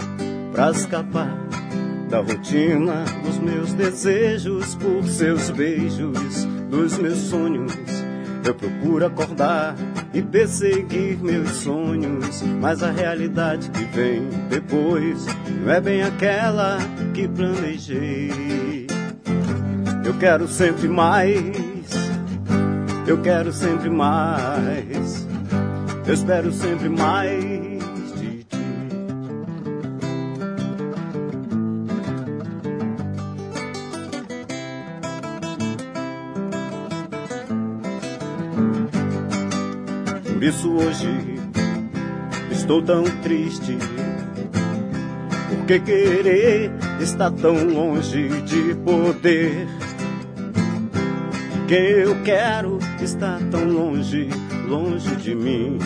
pra 0.54 0.70
escapar 0.70 1.36
da 2.10 2.20
rotina 2.20 3.04
dos 3.26 3.40
meus 3.40 3.74
desejos 3.74 4.76
por 4.76 5.04
seus 5.08 5.50
beijos, 5.50 6.46
dos 6.70 6.96
meus 7.00 7.18
sonhos. 7.18 7.74
Eu 8.46 8.54
procuro 8.54 9.06
acordar 9.06 9.76
e 10.14 10.22
perseguir 10.22 11.18
meus 11.18 11.50
sonhos, 11.50 12.44
mas 12.62 12.84
a 12.84 12.92
realidade 12.92 13.68
que 13.72 13.84
vem 13.86 14.30
depois 14.48 15.26
não 15.62 15.72
é 15.74 15.82
bem 15.82 16.04
aquela 16.04 16.78
que 17.16 17.28
planejei. 17.28 18.86
Eu 20.06 20.14
quero 20.20 20.48
sempre 20.48 20.88
mais, 20.88 21.34
eu 23.08 23.20
quero 23.22 23.52
sempre 23.52 23.90
mais, 23.90 25.28
eu 26.06 26.14
espero 26.14 26.52
sempre 26.52 26.90
mais. 26.90 27.73
Por 40.44 40.50
isso 40.50 40.74
hoje 40.74 41.08
estou 42.52 42.82
tão 42.82 43.06
triste. 43.22 43.78
Porque 45.48 45.80
querer 45.80 46.70
está 47.00 47.32
tão 47.32 47.64
longe 47.64 48.28
de 48.42 48.76
poder. 48.84 49.66
Quem 51.66 51.80
eu 51.80 52.22
quero 52.26 52.78
está 53.02 53.40
tão 53.50 53.70
longe, 53.70 54.28
longe 54.68 55.16
de 55.16 55.34
mim. 55.34 55.80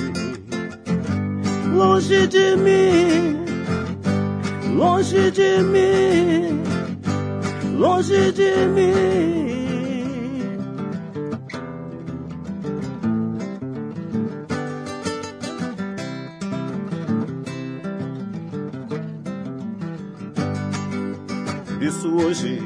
Longe 1.76 2.26
de 2.26 2.56
mim, 2.56 3.38
longe 4.76 5.30
de 5.30 5.62
mim, 5.62 6.64
longe 7.78 8.32
de 8.32 8.66
mim. 8.66 9.57
Hoje 22.18 22.60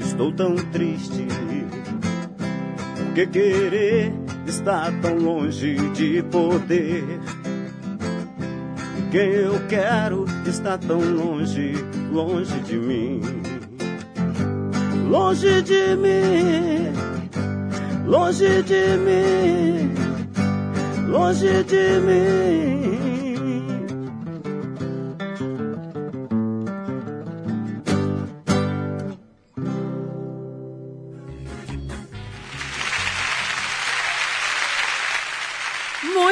estou 0.00 0.32
tão 0.32 0.56
triste. 0.56 1.26
Porque 2.96 3.26
querer 3.26 4.12
está 4.46 4.90
tão 5.02 5.16
longe 5.16 5.74
de 5.90 6.22
poder. 6.24 7.04
Quem 9.10 9.28
eu 9.28 9.60
quero 9.68 10.24
está 10.46 10.78
tão 10.78 11.00
longe, 11.00 11.74
longe 12.10 12.58
de 12.60 12.76
mim. 12.76 13.20
Longe 15.10 15.60
de 15.60 15.94
mim, 15.96 16.90
longe 18.06 18.62
de 18.62 18.96
mim, 18.96 19.92
longe 21.06 21.62
de 21.64 22.00
mim. 22.00 22.92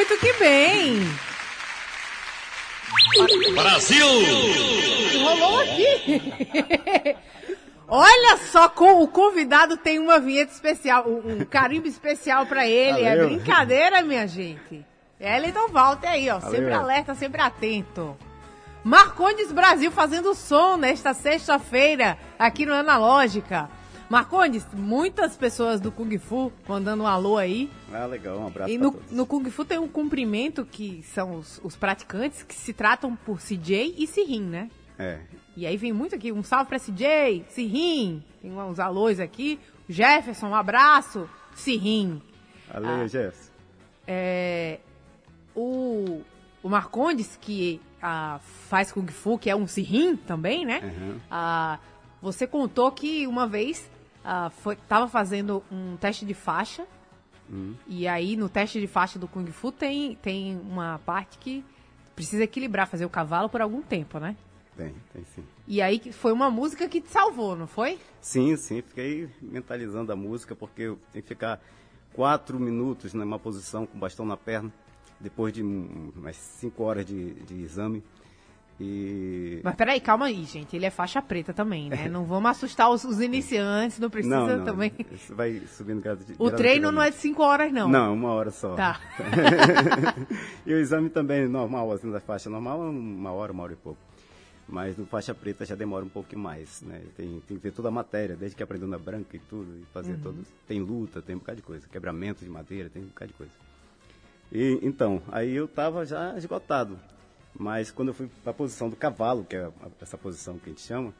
Que 0.05 0.33
bem! 0.33 0.99
Brasil! 3.53 4.07
Rolou 5.23 5.59
aqui! 5.61 7.15
Olha 7.87 8.37
só, 8.37 8.69
com, 8.69 9.03
o 9.03 9.07
convidado 9.07 9.75
tem 9.75 9.99
uma 9.99 10.17
vinheta 10.17 10.53
especial, 10.53 11.05
um, 11.07 11.41
um 11.41 11.45
carimbo 11.45 11.87
especial 11.87 12.45
pra 12.45 12.65
ele. 12.65 13.01
É 13.01 13.15
Valeu. 13.15 13.27
brincadeira, 13.27 14.01
minha 14.01 14.25
gente. 14.27 14.85
Eliton 15.19 15.67
Walter 15.67 16.07
aí, 16.07 16.29
ó, 16.29 16.39
Valeu. 16.39 16.55
sempre 16.55 16.73
alerta, 16.73 17.13
sempre 17.13 17.41
atento. 17.41 18.17
Marcondes 18.83 19.51
Brasil 19.51 19.91
fazendo 19.91 20.33
som 20.33 20.77
nesta 20.77 21.13
sexta-feira 21.13 22.17
aqui 22.39 22.65
no 22.65 22.73
Analógica. 22.73 23.69
Marcondes, 24.11 24.65
muitas 24.73 25.37
pessoas 25.37 25.79
do 25.79 25.89
Kung 25.91 26.17
Fu 26.17 26.51
mandando 26.67 27.03
um 27.03 27.07
alô 27.07 27.37
aí. 27.37 27.71
Ah, 27.93 28.05
legal, 28.05 28.37
um 28.39 28.47
abraço 28.47 28.69
E 28.71 28.77
no, 28.77 28.99
no 29.09 29.25
Kung 29.25 29.49
Fu 29.49 29.63
tem 29.63 29.79
um 29.79 29.87
cumprimento 29.87 30.65
que 30.65 31.01
são 31.03 31.35
os, 31.37 31.61
os 31.63 31.77
praticantes 31.77 32.43
que 32.43 32.53
se 32.53 32.73
tratam 32.73 33.15
por 33.15 33.39
CJ 33.39 33.95
e 33.97 34.05
Sirin, 34.05 34.43
né? 34.43 34.69
É, 34.99 35.19
E 35.55 35.65
aí 35.65 35.77
vem 35.77 35.93
muito 35.93 36.13
aqui, 36.13 36.31
um 36.31 36.43
salve 36.43 36.67
pra 36.67 36.77
CJ, 36.77 37.45
Sirin, 37.49 38.21
tem 38.41 38.51
uns 38.51 38.79
alôs 38.79 39.19
aqui. 39.19 39.57
Jefferson, 39.87 40.47
um 40.49 40.55
abraço, 40.55 41.29
Sirin. 41.55 42.21
valeu, 42.71 42.89
Ah. 42.89 43.07
Jefferson. 43.07 43.49
É, 44.05 44.79
o, 45.55 46.21
o 46.61 46.67
Marcondes, 46.69 47.37
que 47.39 47.79
ah, 48.01 48.39
faz 48.67 48.91
Kung 48.91 49.07
Fu, 49.07 49.37
que 49.39 49.49
é 49.49 49.55
um 49.55 49.67
Sirin 49.67 50.17
também, 50.17 50.65
né? 50.65 50.81
Uhum. 50.83 51.17
Ah, 51.31 51.79
você 52.21 52.45
contou 52.45 52.91
que 52.91 53.25
uma 53.25 53.47
vez 53.47 53.89
ah, 54.23 54.49
foi, 54.49 54.75
tava 54.75 55.07
fazendo 55.07 55.63
um 55.71 55.97
teste 55.97 56.25
de 56.25 56.33
faixa. 56.33 56.85
Uhum. 57.49 57.75
E 57.87 58.07
aí, 58.07 58.37
no 58.37 58.47
teste 58.47 58.79
de 58.79 58.87
faixa 58.87 59.19
do 59.19 59.27
Kung 59.27 59.45
Fu, 59.47 59.71
tem, 59.71 60.15
tem 60.15 60.57
uma 60.59 60.99
parte 61.05 61.37
que 61.37 61.63
precisa 62.15 62.43
equilibrar, 62.43 62.87
fazer 62.87 63.05
o 63.05 63.09
cavalo 63.09 63.49
por 63.49 63.61
algum 63.61 63.81
tempo, 63.81 64.19
né? 64.19 64.35
Tem, 64.75 64.93
tem 65.13 65.23
sim. 65.35 65.43
E 65.67 65.81
aí 65.81 65.99
foi 66.13 66.31
uma 66.31 66.49
música 66.49 66.87
que 66.87 67.01
te 67.01 67.09
salvou, 67.09 67.55
não 67.55 67.67
foi? 67.67 67.99
Sim, 68.21 68.55
sim, 68.55 68.81
fiquei 68.81 69.29
mentalizando 69.41 70.11
a 70.11 70.15
música, 70.15 70.55
porque 70.55 70.83
eu 70.83 70.99
tenho 71.11 71.23
que 71.23 71.29
ficar 71.29 71.61
quatro 72.13 72.59
minutos 72.59 73.13
numa 73.13 73.39
posição 73.39 73.85
com 73.85 73.97
o 73.97 73.99
bastão 73.99 74.25
na 74.25 74.37
perna, 74.37 74.71
depois 75.19 75.53
de 75.53 75.63
hum, 75.63 76.11
umas 76.15 76.35
cinco 76.35 76.83
horas 76.83 77.05
de, 77.05 77.33
de 77.33 77.61
exame. 77.61 78.03
E. 78.81 79.61
Mas 79.63 79.75
peraí, 79.75 80.01
calma 80.01 80.25
aí, 80.25 80.43
gente. 80.45 80.75
Ele 80.75 80.87
é 80.87 80.89
faixa 80.89 81.21
preta 81.21 81.53
também, 81.53 81.87
né? 81.87 82.09
Não 82.09 82.25
vamos 82.25 82.49
assustar 82.49 82.89
os, 82.89 83.03
os 83.03 83.21
iniciantes, 83.21 83.99
não 83.99 84.09
precisa 84.09 84.39
não, 84.39 84.57
não, 84.57 84.65
também. 84.65 84.91
Isso 85.11 85.35
vai 85.35 85.61
subindo 85.67 86.01
O 86.39 86.49
treino 86.49 86.91
não 86.91 87.01
é 87.01 87.11
de 87.11 87.17
cinco 87.17 87.43
horas, 87.43 87.71
não. 87.71 87.87
Não, 87.87 88.15
uma 88.15 88.31
hora 88.31 88.49
só. 88.49 88.73
Tá. 88.75 88.99
e 90.65 90.73
o 90.73 90.77
exame 90.77 91.11
também 91.11 91.47
normal, 91.47 91.91
assim, 91.91 92.09
da 92.11 92.19
faixa 92.19 92.49
normal, 92.49 92.83
é 92.83 92.89
uma 92.89 93.31
hora, 93.31 93.51
uma 93.51 93.63
hora 93.63 93.73
e 93.73 93.75
pouco. 93.75 93.99
Mas 94.67 94.97
no 94.97 95.05
faixa 95.05 95.35
preta 95.35 95.63
já 95.63 95.75
demora 95.75 96.03
um 96.03 96.09
pouco 96.09 96.35
mais, 96.39 96.81
né? 96.81 97.01
Tem, 97.15 97.39
tem 97.47 97.57
que 97.57 97.63
ver 97.63 97.73
toda 97.73 97.89
a 97.89 97.91
matéria, 97.91 98.35
desde 98.35 98.55
que 98.55 98.63
aprendeu 98.63 98.87
na 98.87 98.97
branca 98.97 99.35
e 99.35 99.39
tudo, 99.39 99.77
e 99.77 99.85
fazer 99.93 100.17
todos. 100.23 100.47
Tem 100.67 100.79
luta, 100.79 101.21
tem 101.21 101.35
um 101.35 101.39
bocado 101.39 101.57
de 101.57 101.63
coisa, 101.63 101.87
quebramento 101.87 102.43
de 102.43 102.49
madeira, 102.49 102.89
tem 102.89 103.03
um 103.03 103.07
bocado 103.07 103.31
de 103.31 103.37
coisa. 103.37 103.53
E, 104.51 104.79
então, 104.81 105.21
aí 105.31 105.53
eu 105.55 105.67
tava 105.67 106.03
já 106.03 106.35
esgotado. 106.35 106.97
Mas 107.57 107.91
quando 107.91 108.09
eu 108.09 108.13
fui 108.13 108.29
para 108.43 108.51
a 108.51 108.53
posição 108.53 108.89
do 108.89 108.95
cavalo, 108.95 109.43
que 109.45 109.55
é 109.55 109.69
essa 110.01 110.17
posição 110.17 110.57
que 110.57 110.69
a 110.69 110.69
gente 110.69 110.81
chama, 110.81 111.13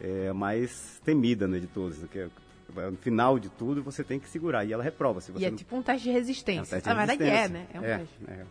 é 0.00 0.28
a 0.28 0.34
mais 0.34 1.00
temida 1.04 1.46
né, 1.46 1.58
de 1.58 1.66
todas. 1.66 1.98
né, 1.98 2.08
Que 2.10 2.18
é, 2.20 2.90
no 2.90 2.96
final 2.96 3.38
de 3.38 3.48
tudo 3.50 3.82
você 3.82 4.02
tem 4.02 4.18
que 4.18 4.28
segurar. 4.28 4.64
E 4.64 4.72
ela 4.72 4.82
reprova. 4.82 5.20
Se 5.20 5.30
você 5.30 5.42
E 5.44 5.46
é 5.46 5.50
não- 5.50 5.56
tipo 5.56 5.76
um 5.76 5.82
teste 5.82 6.04
de 6.04 6.08
é 6.08 6.12
um 6.12 6.14
resistência. 6.16 6.76
teste 6.76 6.88
Na 6.88 6.94
verdade 6.94 7.22
é, 7.22 7.26
resistência. 7.46 7.58
né? 7.58 7.66
É 7.74 7.80
um 7.80 7.84
é, 7.84 8.06
é. 8.40 8.46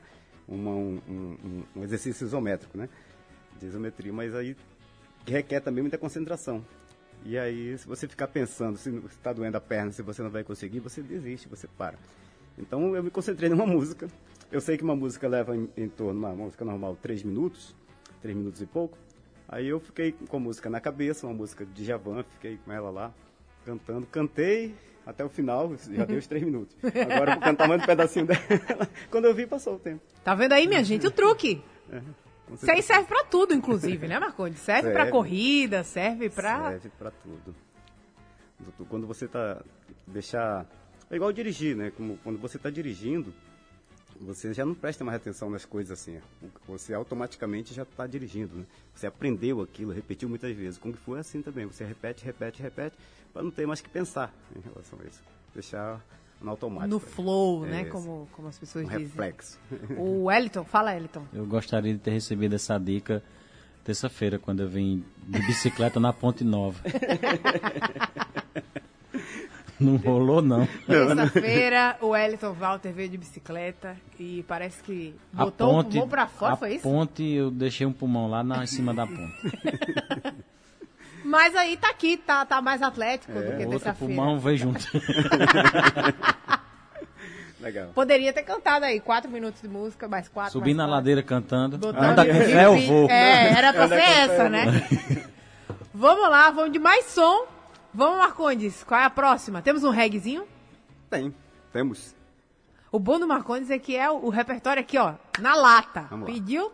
Uma- 0.47 0.71
um, 0.71 1.01
um- 1.07 1.37
um- 1.43 1.63
um 1.77 1.83
exercício 1.83 2.25
isométrico, 2.25 2.77
né? 2.77 2.87
De 3.59 3.65
isometria, 3.65 4.13
mas 4.13 4.33
aí 4.35 4.55
requer 5.27 5.59
também 5.59 5.81
muita 5.83 5.97
concentração. 5.97 6.63
E 7.25 7.37
aí, 7.37 7.77
se 7.77 7.85
você 7.85 8.07
ficar 8.07 8.27
pensando 8.29 8.77
se 8.77 8.89
está 9.07 9.33
doendo 9.33 9.57
a 9.57 9.61
perna, 9.61 9.91
se 9.91 10.01
você 10.01 10.21
não 10.23 10.29
vai 10.29 10.43
conseguir, 10.43 10.79
você 10.79 11.01
desiste, 11.01 11.49
você 11.49 11.67
para. 11.67 11.97
Então 12.57 12.95
eu 12.95 13.03
me 13.03 13.09
concentrei 13.09 13.49
numa 13.49 13.65
música. 13.67 14.07
Eu 14.51 14.59
sei 14.59 14.77
que 14.77 14.83
uma 14.83 14.95
música 14.95 15.27
leva 15.27 15.55
em, 15.55 15.69
em 15.77 15.87
torno, 15.87 16.19
uma 16.19 16.33
música 16.33 16.65
normal, 16.65 16.97
três 17.01 17.21
minutos, 17.23 17.75
três 18.21 18.35
minutos 18.35 18.61
e 18.61 18.65
pouco. 18.65 18.97
Aí 19.47 19.67
eu 19.67 19.79
fiquei 19.79 20.11
com 20.11 20.37
a 20.37 20.39
música 20.39 20.69
na 20.69 20.79
cabeça, 20.79 21.27
uma 21.27 21.35
música 21.35 21.65
de 21.65 21.83
Javan, 21.85 22.23
fiquei 22.23 22.57
com 22.57 22.71
ela 22.71 22.89
lá, 22.89 23.13
cantando. 23.65 24.07
Cantei 24.07 24.75
até 25.05 25.23
o 25.23 25.29
final, 25.29 25.75
já 25.91 26.05
deu 26.05 26.17
os 26.17 26.27
três 26.27 26.43
minutos. 26.43 26.75
Agora 26.83 27.31
eu 27.31 27.35
vou 27.35 27.43
cantar 27.43 27.67
mais 27.67 27.81
um 27.81 27.85
pedacinho 27.85 28.25
dela. 28.25 28.89
Quando 29.09 29.25
eu 29.25 29.35
vi, 29.35 29.45
passou 29.45 29.75
o 29.75 29.79
tempo. 29.79 30.01
Tá 30.23 30.33
vendo 30.33 30.53
aí, 30.53 30.67
minha 30.67 30.83
gente? 30.83 31.05
O 31.05 31.11
truque. 31.11 31.63
Com 32.47 32.55
Isso 32.55 32.71
aí 32.71 32.81
serve 32.81 33.05
pra 33.05 33.23
tudo, 33.25 33.53
inclusive, 33.53 34.07
né, 34.07 34.19
Marcondes? 34.19 34.59
Serve, 34.59 34.89
pra 34.91 35.01
Serve. 35.01 35.11
corrida, 35.11 35.83
serve 35.83 36.29
pra. 36.29 36.71
Serve 36.71 36.89
pra 36.97 37.11
tudo. 37.11 37.55
Quando 38.87 39.05
você 39.05 39.27
tá 39.27 39.61
deixar 40.07 40.65
é 41.09 41.15
igual 41.15 41.31
dirigir, 41.31 41.75
né? 41.75 41.91
Como 41.95 42.17
quando 42.23 42.38
você 42.38 42.57
está 42.57 42.69
dirigindo, 42.69 43.33
você 44.19 44.53
já 44.53 44.65
não 44.65 44.73
presta 44.75 45.03
mais 45.03 45.15
atenção 45.17 45.49
nas 45.49 45.65
coisas 45.65 45.99
assim. 45.99 46.19
Você 46.67 46.93
automaticamente 46.93 47.73
já 47.73 47.84
está 47.84 48.05
dirigindo, 48.05 48.55
né? 48.58 48.65
Você 48.93 49.08
aprendeu 49.08 49.62
aquilo, 49.62 49.91
repetiu 49.91 50.27
muitas 50.27 50.55
vezes. 50.55 50.77
Kung 50.77 50.93
Fu 50.93 51.15
é 51.15 51.19
assim 51.19 51.41
também. 51.41 51.65
Você 51.65 51.84
repete, 51.86 52.25
repete, 52.25 52.62
repete, 52.62 52.95
para 53.34 53.41
não 53.43 53.51
ter 53.51 53.65
mais 53.65 53.79
que 53.82 53.89
pensar 53.89 54.34
em 54.55 54.60
relação 54.60 54.99
a 55.01 55.08
isso. 55.08 55.21
Deixar 55.53 56.03
no 56.41 56.49
automático. 56.51 56.89
No 56.89 56.99
flow, 56.99 57.65
É 57.65 57.69
né? 57.69 57.86
Como, 57.86 58.27
como 58.34 58.47
as 58.47 58.58
pessoas 58.58 58.86
Um 58.86 58.88
dizem. 58.89 59.03
reflexo. 59.05 59.60
O 59.97 60.25
Wellington, 60.25 60.63
fala, 60.63 60.91
Wellington. 60.91 61.25
Eu 61.34 61.45
gostaria 61.45 61.93
de 61.93 61.99
ter 61.99 62.12
recebido 62.12 62.55
essa 62.55 62.77
dica 62.77 63.23
terça-feira, 63.84 64.38
quando 64.38 64.60
eu 64.62 64.69
vim 64.69 65.03
de 65.25 65.39
bicicleta 65.47 65.99
na 65.99 66.13
Ponte 66.13 66.43
Nova. 66.43 66.79
Não 69.79 69.95
rolou, 69.95 70.41
não. 70.41 70.67
Terça-feira, 70.85 71.95
o 72.01 72.07
Wellington 72.07 72.51
Walter 72.53 72.91
veio 72.91 73.09
de 73.09 73.17
bicicleta 73.17 73.95
e 74.19 74.43
parece 74.47 74.83
que 74.83 75.15
A 75.35 75.45
botou 75.45 75.69
ponte, 75.69 75.87
o 75.87 75.91
pulmão 75.91 76.09
pra 76.09 76.27
fora, 76.27 76.55
foi 76.57 76.73
isso? 76.73 76.83
ponte, 76.83 77.23
eu 77.23 77.49
deixei 77.49 77.87
um 77.87 77.93
pulmão 77.93 78.29
lá 78.29 78.43
na, 78.43 78.63
em 78.63 78.67
cima 78.67 78.93
da 78.93 79.07
ponte. 79.07 79.59
Mas 81.23 81.55
aí 81.55 81.77
tá 81.77 81.89
aqui, 81.89 82.17
tá, 82.17 82.43
tá 82.45 82.61
mais 82.61 82.81
atlético 82.81 83.31
do 83.33 83.39
que 83.39 83.47
O 83.47 83.51
outro 83.51 83.69
terça-feira. 83.79 84.13
pulmão 84.15 84.39
veio 84.39 84.57
junto. 84.57 84.85
Legal. 87.59 87.89
Poderia 87.93 88.31
ter 88.31 88.43
cantado 88.43 88.85
aí, 88.85 88.99
quatro 89.01 89.29
minutos 89.29 89.61
de 89.61 89.67
música, 89.67 90.07
mais 90.07 90.29
quatro. 90.29 90.53
Subi 90.53 90.67
mais 90.73 90.77
na 90.77 90.83
quatro. 90.83 90.95
ladeira 90.95 91.21
cantando. 91.21 91.77
Botando 91.77 92.03
Anda 92.03 92.25
com 92.25 92.33
fé, 92.33 92.65
eu 92.65 92.79
vou. 92.81 93.09
É, 93.09 93.51
era 93.57 93.73
pra 93.73 93.87
ser 93.89 93.95
essa, 93.99 94.49
né? 94.49 94.65
vamos 95.93 96.29
lá, 96.29 96.49
vamos 96.51 96.71
de 96.71 96.79
mais 96.79 97.05
som. 97.07 97.45
Vamos, 97.93 98.17
Marcondes, 98.17 98.84
qual 98.84 99.02
é 99.02 99.06
a 99.06 99.10
próxima? 99.10 99.62
Temos 99.62 99.84
um 99.84 99.89
reggaezinho? 99.89 100.45
Tem. 101.10 101.34
Temos. 101.73 102.15
O 102.91 102.99
bom 102.99 103.19
do 103.19 103.28
Marcondes 103.28 103.69
é 103.71 103.80
que 103.80 103.95
é 103.95 104.10
o, 104.10 104.25
o 104.25 104.30
repertório 104.30 104.82
aqui, 104.82 104.97
ó, 104.97 105.13
na 105.39 105.56
lata. 105.56 106.08
Vamos 106.10 106.28
lá. 106.28 106.34
Pediu? 106.34 106.71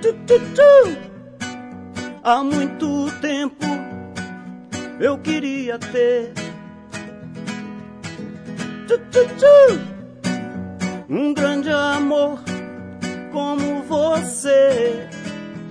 Tu, 0.00 0.12
tu, 0.26 0.38
tu. 0.54 1.06
Há 2.22 2.42
muito 2.42 3.06
tempo 3.20 3.25
eu 5.00 5.18
queria 5.18 5.78
ter 5.78 6.32
um 11.08 11.34
grande 11.34 11.70
amor 11.70 12.38
como 13.32 13.82
você 13.82 15.08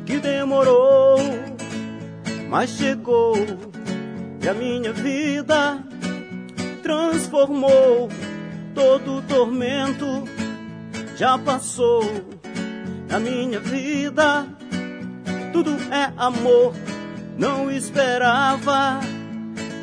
que 0.06 0.20
demorou, 0.20 1.18
mas 2.50 2.70
chegou 2.72 3.36
e 4.42 4.48
a 4.48 4.54
minha 4.54 4.94
vida 4.94 5.80
transformou 6.84 8.10
todo 8.76 9.22
tormento 9.24 10.06
já 11.16 11.38
passou 11.38 12.04
na 13.10 13.20
minha 13.20 13.60
vida. 13.60 14.46
Tudo 15.54 15.72
é 15.92 16.12
amor. 16.18 16.74
Não 17.38 17.72
esperava 17.72 19.00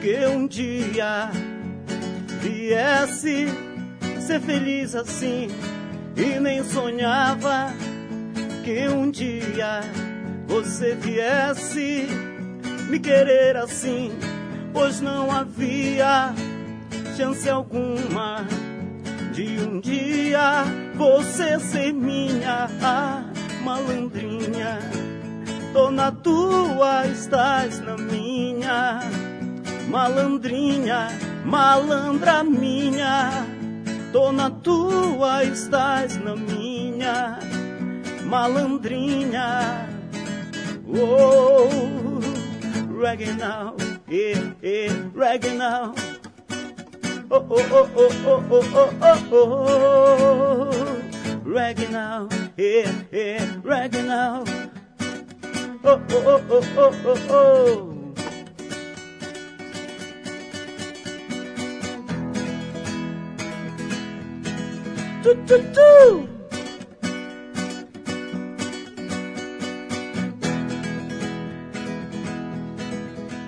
que 0.03 0.27
um 0.27 0.49
dia 0.49 1.31
viesse 2.41 3.47
ser 4.21 4.41
feliz 4.41 4.97
assim. 4.97 5.49
E 6.17 6.41
nem 6.41 6.65
sonhava 6.65 7.73
que 8.65 8.88
um 8.88 9.12
dia 9.12 9.81
você 10.49 10.97
viesse 10.97 12.09
me 12.91 12.99
querer 12.99 13.57
assim. 13.57 14.11
Pois 14.73 15.01
não 15.01 15.31
havia 15.31 16.35
chance 17.17 17.49
alguma 17.49 18.45
de 19.33 19.61
um 19.61 19.79
dia 19.79 20.65
você 20.97 21.61
ser 21.61 21.93
minha 21.93 22.69
malandrinha 23.62 24.81
Tô 25.73 25.91
na 25.91 26.11
tua, 26.11 27.07
estás 27.07 27.79
na 27.79 27.97
minha. 27.97 29.01
Malandrinha, 29.93 31.11
malandra 31.45 32.43
minha. 32.43 33.45
Tô 34.11 34.33
na 34.33 34.49
tua, 34.49 35.45
estás 35.45 36.17
na 36.17 36.35
minha. 36.35 37.39
Malandrinha. 38.25 39.87
Oh, 40.89 41.69
reggae 42.89 43.37
now, 43.37 43.77
yeah, 44.09 44.41
yeah, 44.63 44.97
reggae 45.15 45.53
now. 45.59 45.95
Oh, 47.31 47.45
oh, 47.51 47.61
oh, 47.71 47.89
oh, 47.95 48.11
oh, 48.25 48.43
oh, 48.51 48.65
oh, 48.73 48.93
oh, 49.03 49.37
oh. 49.37 50.71
Reggae 51.45 51.91
now, 51.91 52.29
yeah, 52.57 52.91
yeah, 53.13 53.45
reggae 53.61 54.03
now. 54.07 54.43
Oh, 55.85 56.01
oh, 56.11 56.25
oh, 56.25 56.41
oh, 56.49 56.65
oh, 56.79 56.95
oh, 57.05 57.29
oh. 57.29 57.92
Tu, 65.23 65.35
tu, 65.47 65.57
tu. 65.73 66.29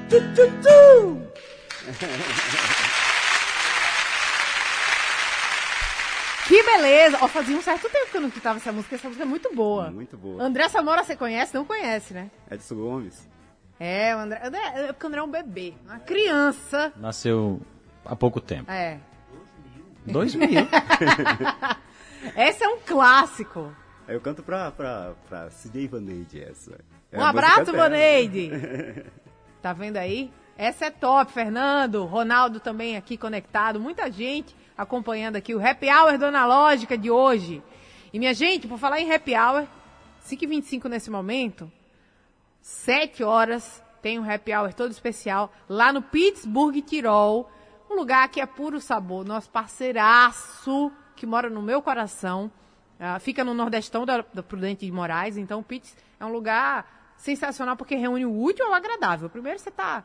Tu, 0.09 0.21
tu, 0.35 0.45
tu. 0.63 1.25
Que 6.47 6.63
beleza! 6.63 7.19
Ó, 7.21 7.27
fazia 7.27 7.57
um 7.57 7.61
certo 7.61 7.89
tempo 7.89 8.11
que 8.11 8.17
eu 8.17 8.21
não 8.21 8.29
escutava 8.29 8.59
essa 8.59 8.71
música, 8.71 8.95
essa 8.95 9.09
música 9.09 9.25
é 9.25 9.27
muito 9.27 9.53
boa. 9.53 9.91
Muito 9.91 10.17
boa. 10.17 10.41
André 10.41 10.69
Samora, 10.69 11.03
você 11.03 11.17
conhece? 11.17 11.55
Não 11.55 11.65
conhece, 11.65 12.15
né? 12.15 12.31
Edson 12.49 12.77
Gomes. 12.77 13.29
É, 13.81 14.15
o 14.15 14.21
André, 14.21 14.41
André 14.45 14.61
é 14.61 14.93
porque 14.93 15.07
o 15.07 15.09
André 15.09 15.21
é 15.21 15.25
um 15.25 15.31
bebê, 15.31 15.75
uma 15.85 15.99
criança. 15.99 16.93
Nasceu 16.97 17.61
há 18.05 18.15
pouco 18.15 18.41
tempo. 18.41 18.71
É. 18.71 19.01
2000. 20.07 20.49
Esse 22.37 22.65
é 22.65 22.69
um 22.69 22.79
clássico. 22.79 23.75
Aí 24.07 24.15
eu 24.15 24.21
canto 24.21 24.43
pra, 24.43 24.71
pra, 24.71 25.15
pra 25.29 25.49
CJ 25.49 25.89
Vaneide 25.89 26.43
essa. 26.43 26.79
É 27.11 27.19
Um 27.19 27.23
a 27.23 27.29
abraço. 27.31 27.73
Vaneide. 27.73 28.51
Tá 29.63 29.73
vendo 29.73 29.97
aí? 29.97 30.31
Essa 30.59 30.85
é 30.85 30.91
top, 30.91 31.33
Fernando. 31.33 32.05
Ronaldo 32.05 32.61
também 32.61 32.99
aqui 32.99 33.17
conectado. 33.17 33.81
Muita 33.81 34.11
gente 34.13 34.55
acompanhando 34.77 35.37
aqui 35.37 35.55
o 35.55 35.67
Happy 35.67 35.87
Hour 35.91 36.19
do 36.19 36.27
Analógica 36.27 36.99
de 36.99 37.11
hoje. 37.11 37.63
E 38.13 38.19
minha 38.19 38.35
gente, 38.35 38.69
por 38.69 38.79
falar 38.79 39.01
em 39.01 39.11
Happy 39.11 39.35
Hour, 39.35 39.67
5h25 40.29 40.85
nesse 40.87 41.11
momento, 41.11 41.73
7 42.61 43.25
horas, 43.25 43.83
tem 44.03 44.19
um 44.19 44.31
Happy 44.31 44.55
Hour 44.55 44.75
todo 44.75 44.91
especial 44.91 45.51
lá 45.67 45.95
no 45.95 46.03
Pittsburgh 46.03 46.77
Tirol. 46.83 47.51
Um 47.91 47.95
lugar 47.95 48.29
que 48.29 48.41
é 48.41 48.47
puro 48.47 48.81
sabor. 48.81 49.25
Nosso 49.25 49.51
parceiraço, 49.51 50.93
que 51.15 51.27
mora 51.27 51.49
no 51.49 51.63
meu 51.63 51.83
coração. 51.83 52.51
Ah, 52.99 53.19
fica 53.19 53.45
no 53.45 53.55
Nordestão 53.55 54.07
da, 54.07 54.25
da 54.33 54.43
Prudente 54.43 54.87
de 54.87 54.93
Moraes. 54.93 55.37
Então, 55.37 55.61
o 55.61 55.63
Pitts 55.63 55.97
é 56.19 56.25
um 56.25 56.33
lugar 56.33 57.13
sensacional 57.17 57.77
porque 57.77 57.97
reúne 57.97 58.27
o 58.27 58.43
útil 58.43 58.67
ao 58.67 58.73
agradável. 58.73 59.29
Primeiro, 59.29 59.59
você 59.59 59.71
tá 59.71 60.05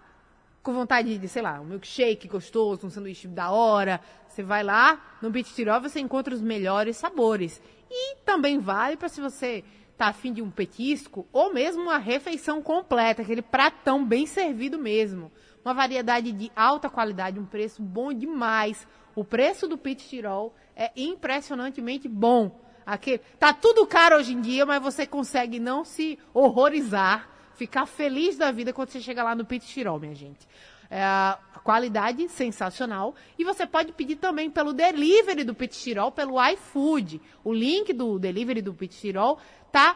com 0.61 0.73
vontade 0.73 1.17
de, 1.17 1.27
sei 1.27 1.41
lá, 1.41 1.59
um 1.59 1.65
milkshake 1.65 2.27
gostoso, 2.27 2.85
um 2.85 2.89
sanduíche 2.89 3.27
da 3.27 3.51
hora. 3.51 4.01
Você 4.27 4.43
vai 4.43 4.63
lá 4.63 5.17
no 5.21 5.29
Beach 5.29 5.53
Tirol, 5.53 5.81
você 5.81 5.99
encontra 5.99 6.33
os 6.33 6.41
melhores 6.41 6.97
sabores. 6.97 7.61
E 7.89 8.17
também 8.17 8.59
vale 8.59 8.97
para 8.97 9.09
se 9.09 9.21
você 9.21 9.63
tá 9.97 10.07
afim 10.07 10.31
de 10.31 10.41
um 10.41 10.49
petisco 10.49 11.27
ou 11.33 11.53
mesmo 11.53 11.83
uma 11.83 11.97
refeição 11.97 12.61
completa, 12.61 13.21
aquele 13.21 13.41
pratão 13.41 14.05
bem 14.05 14.25
servido 14.25 14.77
mesmo. 14.77 15.31
Uma 15.63 15.73
variedade 15.73 16.31
de 16.31 16.51
alta 16.55 16.89
qualidade, 16.89 17.39
um 17.39 17.45
preço 17.45 17.81
bom 17.81 18.13
demais. 18.13 18.87
O 19.15 19.23
preço 19.23 19.67
do 19.67 19.77
Pit 19.77 20.07
Tirol 20.07 20.53
é 20.75 20.91
impressionantemente 20.95 22.07
bom. 22.07 22.59
Aquele, 22.85 23.19
tá 23.37 23.53
tudo 23.53 23.85
caro 23.85 24.15
hoje 24.15 24.33
em 24.33 24.41
dia, 24.41 24.65
mas 24.65 24.81
você 24.81 25.05
consegue 25.05 25.59
não 25.59 25.83
se 25.83 26.17
horrorizar, 26.33 27.29
ficar 27.53 27.85
feliz 27.85 28.37
da 28.37 28.51
vida 28.51 28.73
quando 28.73 28.89
você 28.89 29.01
chega 29.01 29.21
lá 29.21 29.35
no 29.35 29.45
Pit 29.45 29.67
Tirol, 29.67 29.99
minha 29.99 30.15
gente. 30.15 30.47
É, 30.89 31.37
qualidade 31.63 32.27
sensacional. 32.29 33.13
E 33.37 33.43
você 33.43 33.65
pode 33.65 33.91
pedir 33.91 34.15
também 34.15 34.49
pelo 34.49 34.73
delivery 34.73 35.43
do 35.43 35.53
Pit 35.53 35.77
Tirol, 35.77 36.11
pelo 36.11 36.41
iFood. 36.51 37.21
O 37.43 37.53
link 37.53 37.93
do 37.93 38.17
delivery 38.17 38.61
do 38.61 38.73
Pit 38.73 38.97
Tirol 38.97 39.37
tá 39.71 39.95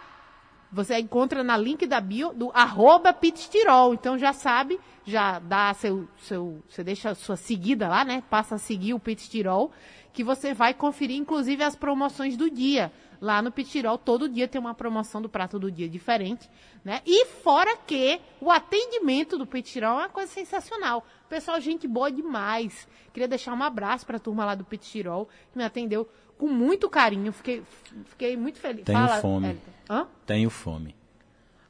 você 0.73 0.97
encontra 0.97 1.43
na 1.43 1.55
link 1.55 1.85
da 1.85 2.01
bio 2.01 2.33
do 2.33 2.51
arroba 2.53 3.13
Pitstirol. 3.13 3.93
Então 3.93 4.17
já 4.17 4.33
sabe, 4.33 4.79
já 5.05 5.37
dá 5.39 5.73
seu, 5.73 6.07
seu. 6.17 6.63
Você 6.67 6.83
deixa 6.83 7.11
a 7.11 7.15
sua 7.15 7.35
seguida 7.35 7.87
lá, 7.87 8.03
né? 8.03 8.23
Passa 8.29 8.55
a 8.55 8.57
seguir 8.57 8.93
o 8.93 8.99
Pitstirol, 8.99 9.71
que 10.11 10.23
você 10.23 10.53
vai 10.53 10.73
conferir, 10.73 11.17
inclusive, 11.17 11.63
as 11.63 11.75
promoções 11.75 12.35
do 12.35 12.49
dia. 12.49 12.91
Lá 13.21 13.41
no 13.41 13.51
Pitirol, 13.51 13.97
todo 13.97 14.27
dia 14.27 14.49
tem 14.49 14.59
uma 14.59 14.73
promoção 14.73 15.21
do 15.21 15.29
prato 15.29 15.57
do 15.57 15.71
dia 15.71 15.87
diferente, 15.87 16.49
né? 16.83 17.01
E 17.05 17.25
fora 17.25 17.77
que 17.77 18.19
o 18.41 18.51
atendimento 18.51 19.37
do 19.37 19.47
Pitirol 19.47 19.91
é 19.99 20.03
uma 20.03 20.09
coisa 20.09 20.29
sensacional. 20.29 21.05
Pessoal, 21.29 21.57
gente 21.61 21.87
boa 21.87 22.11
demais. 22.11 22.85
Queria 23.13 23.27
deixar 23.27 23.53
um 23.53 23.63
abraço 23.63 24.05
para 24.05 24.17
a 24.17 24.19
turma 24.19 24.43
lá 24.43 24.55
do 24.55 24.65
Pitirol, 24.65 25.29
que 25.51 25.57
me 25.57 25.63
atendeu 25.63 26.09
com 26.37 26.47
muito 26.47 26.89
carinho. 26.89 27.31
Fiquei, 27.31 27.63
fiquei 28.05 28.37
muito 28.37 28.59
feliz. 28.59 28.85
Tenho 28.85 28.99
Fala, 28.99 29.21
fome. 29.21 29.47
Érica. 29.49 29.71
Hã? 29.89 30.07
Tenho 30.25 30.49
fome. 30.49 30.95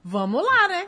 Vamos 0.03 0.43
lá, 0.43 0.67
né? 0.67 0.87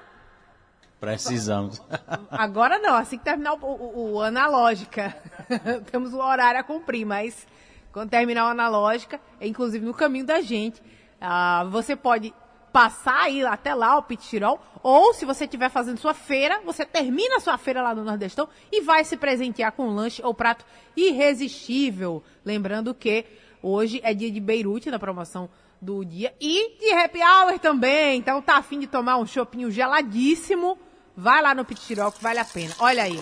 Precisamos. 1.00 1.82
Agora 2.32 2.80
não, 2.80 2.96
assim 2.96 3.18
que 3.18 3.24
terminar 3.24 3.54
o, 3.54 3.66
o, 3.66 4.14
o 4.14 4.22
analógica. 4.22 5.16
Temos 5.92 6.14
um 6.14 6.22
horário 6.22 6.60
a 6.60 6.64
cumprir, 6.64 7.06
mas 7.06 7.48
quando 7.92 8.10
terminar 8.10 8.46
o 8.46 8.50
analógica, 8.50 9.20
é 9.40 9.48
inclusive 9.48 9.86
no 9.86 9.94
caminho 9.94 10.26
da 10.26 10.42
gente, 10.42 10.82
ah, 11.22 11.64
você 11.70 11.96
pode 11.96 12.34
passar 12.76 13.22
aí 13.22 13.42
até 13.46 13.74
lá 13.74 13.98
o 13.98 14.04
Pitirol, 14.04 14.60
ou 14.84 15.14
se 15.14 15.24
você 15.24 15.46
estiver 15.46 15.70
fazendo 15.70 15.98
sua 15.98 16.14
feira, 16.14 16.60
você 16.66 16.86
termina 16.86 17.38
a 17.38 17.40
sua 17.40 17.58
feira 17.58 17.82
lá 17.82 17.96
no 17.96 18.04
Nordestão 18.04 18.50
e 18.70 18.82
vai 18.82 19.06
se 19.06 19.16
presentear 19.16 19.72
com 19.72 19.88
um 19.88 19.96
lanche 19.96 20.22
ou 20.22 20.34
prato 20.34 20.66
irresistível. 20.94 22.22
Lembrando 22.44 22.94
que 22.94 23.26
hoje 23.66 24.00
é 24.04 24.14
dia 24.14 24.30
de 24.32 24.40
Beirute 24.40 24.92
na 24.92 25.00
promoção 25.00 25.50
do 25.82 26.06
dia 26.06 26.34
e 26.40 26.78
de 26.78 26.94
happy 26.94 27.20
hour 27.20 27.58
também. 27.60 28.20
Então 28.20 28.40
tá 28.42 28.56
afim 28.58 28.80
de 28.80 28.88
tomar 28.88 29.18
um 29.18 29.26
chopinho 29.26 29.72
geladíssimo, 29.72 30.78
vai 31.18 31.42
lá 31.42 31.56
no 31.56 31.66
Pitirol 31.66 32.12
que 32.12 32.22
vale 32.22 32.38
a 32.40 32.46
pena. 32.46 32.76
Olha 32.80 33.04
aí. 33.04 33.20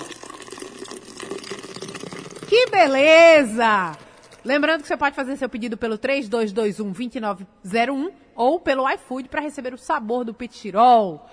Que 2.47 2.67
beleza! 2.67 3.97
Lembrando 4.43 4.82
que 4.82 4.88
você 4.88 4.97
pode 4.97 5.15
fazer 5.15 5.38
seu 5.38 5.47
pedido 5.47 5.77
pelo 5.77 5.97
3221-2901 5.97 8.12
ou 8.36 8.60
pelo 8.60 8.89
iFood 8.89 9.29
para 9.29 9.39
receber 9.41 9.73
o 9.73 9.77
sabor 9.77 10.25
do 10.25 10.34
Pitirol. 10.34 11.25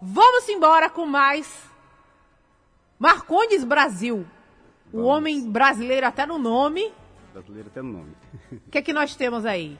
Vamos 0.00 0.48
embora 0.48 0.88
com 0.88 1.04
mais 1.04 1.52
Marcondes 2.98 3.64
Brasil. 3.64 4.24
O 4.92 4.98
Vamos. 4.98 5.08
homem 5.08 5.50
brasileiro 5.50 6.06
até 6.06 6.24
no 6.24 6.38
nome. 6.38 6.92
Brasileiro 7.32 7.68
até 7.68 7.82
no 7.82 7.92
nome. 7.92 8.12
O 8.52 8.70
que 8.70 8.78
é 8.78 8.82
que 8.82 8.92
nós 8.92 9.16
temos 9.16 9.44
aí? 9.44 9.78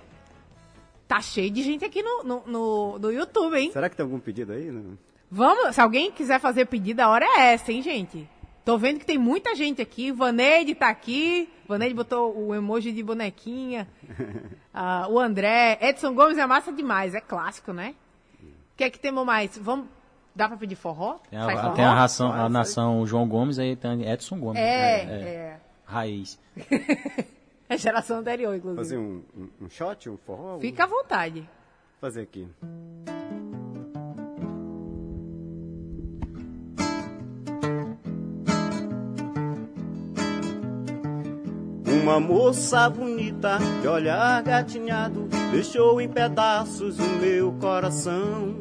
Tá 1.07 1.21
cheio 1.21 1.51
de 1.51 1.62
gente 1.62 1.85
aqui 1.85 2.03
no, 2.03 2.23
no, 2.23 2.43
no, 2.47 2.99
no 2.99 3.11
YouTube, 3.11 3.57
hein? 3.57 3.71
Será 3.73 3.91
que 3.91 3.97
tem 3.97 4.05
algum 4.05 4.19
pedido 4.19 4.53
aí? 4.53 4.71
Não. 4.71 4.97
Vamos, 5.31 5.75
se 5.75 5.81
alguém 5.81 6.11
quiser 6.11 6.41
fazer 6.41 6.67
pedido, 6.67 7.01
a 7.01 7.09
hora 7.09 7.25
é 7.25 7.55
essa, 7.55 7.73
hein, 7.73 7.83
gente? 7.83 8.29
Tô 8.65 8.79
vendo 8.79 9.01
que 9.01 9.07
tem 9.07 9.19
muita 9.19 9.55
gente 9.55 9.83
aqui. 9.83 10.12
Vaneide 10.12 10.75
tá 10.75 10.88
aqui. 10.88 11.49
Vaneide 11.67 11.95
botou 11.95 12.37
o 12.37 12.55
emoji 12.55 12.93
de 12.93 13.03
bonequinha. 13.03 13.88
Ah, 14.75 15.07
o 15.11 15.19
André. 15.19 15.77
Edson 15.83 16.15
Gomes 16.15 16.38
é 16.38 16.47
massa 16.47 16.73
demais. 16.73 17.15
É 17.15 17.21
clássico, 17.21 17.75
né? 17.75 17.95
O 18.43 18.47
que 18.75 18.85
é 18.85 18.88
que 18.88 18.99
temos 18.99 19.23
mais? 19.23 19.59
Vamos. 19.59 19.87
Dá 20.35 20.49
pra 20.49 20.57
pedir 20.57 20.77
forró? 20.77 21.19
Tem 21.29 21.38
a, 21.38 21.45
forró? 21.45 21.73
tem 21.75 21.85
a, 21.85 21.93
ração, 21.93 22.33
a 22.33 22.49
nação 22.49 23.07
João 23.07 23.29
Gomes, 23.29 23.59
aí 23.59 23.77
tem 23.77 24.11
Edson 24.11 24.38
Gomes. 24.38 24.59
É, 24.59 25.03
é. 25.03 25.61
Raiz. 25.85 26.38
É 27.68 27.77
geração 27.77 28.18
anterior, 28.18 28.55
inclusive. 28.55 28.83
Fazer 28.83 28.98
um, 28.98 29.22
um, 29.37 29.48
um 29.62 29.70
shot, 29.70 30.09
um 30.09 30.16
forró? 30.16 30.59
Fica 30.59 30.85
à 30.85 30.87
vontade. 30.87 31.48
Fazer 32.01 32.22
aqui. 32.22 32.48
Uma 42.03 42.18
moça 42.18 42.90
bonita, 42.90 43.59
de 43.81 43.87
olhar 43.87 44.42
gatinhado, 44.42 45.29
deixou 45.53 46.01
em 46.01 46.09
pedaços 46.09 46.98
o 46.98 47.09
meu 47.20 47.53
coração. 47.53 48.57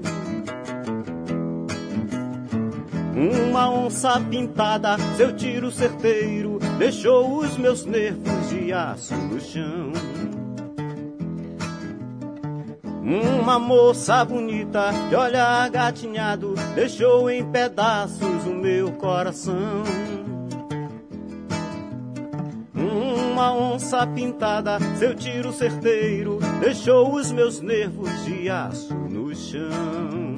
Uma 3.16 3.70
onça 3.70 4.20
pintada, 4.22 4.98
seu 5.18 5.36
tiro 5.36 5.72
certeiro, 5.72 6.60
deixou 6.78 7.40
os 7.40 7.58
meus 7.58 7.86
nervos 7.86 8.41
de 8.72 8.74
aço 8.74 9.16
no 9.16 9.40
chão. 9.42 9.92
Uma 13.04 13.60
moça 13.60 14.24
bonita, 14.24 14.92
de 15.10 15.16
olhar 15.16 15.70
gatinhado, 15.70 16.54
deixou 16.74 17.30
em 17.30 17.44
pedaços 17.52 18.46
o 18.46 18.54
meu 18.54 18.94
coração. 18.94 19.84
Uma 22.74 23.54
onça 23.54 24.08
pintada, 24.08 24.78
seu 24.98 25.14
tiro 25.16 25.52
certeiro, 25.52 26.40
deixou 26.62 27.14
os 27.14 27.30
meus 27.30 27.60
nervos 27.60 28.10
de 28.24 28.50
aço 28.50 28.94
no 28.94 29.36
chão. 29.36 30.36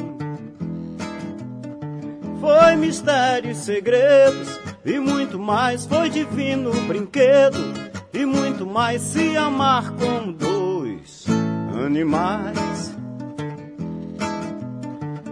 Foi 2.41 2.76
mistério 2.78 3.52
e 3.52 3.56
segredos, 3.56 4.60
e 4.84 5.00
muito 5.00 5.38
mais, 5.38 5.86
foi 5.86 6.10
divino 6.10 6.72
brinquedo, 6.88 7.83
e 8.13 8.26
muito 8.26 8.65
mais 8.65 9.02
se 9.02 9.36
amar 9.36 9.91
como 9.93 10.32
dois 10.32 11.26
animais. 11.84 12.95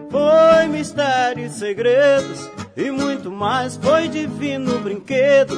Foi 0.10 0.68
mistério 0.68 1.46
e 1.46 1.50
segredos, 1.50 2.50
e 2.76 2.90
muito 2.90 3.32
mais, 3.32 3.78
foi 3.78 4.10
divino 4.10 4.80
brinquedo, 4.80 5.56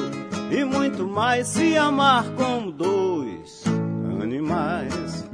e 0.50 0.62
muito 0.64 1.06
mais 1.06 1.48
se 1.48 1.76
amar 1.76 2.24
como 2.36 2.70
dois 2.70 3.64
animais. 4.22 5.24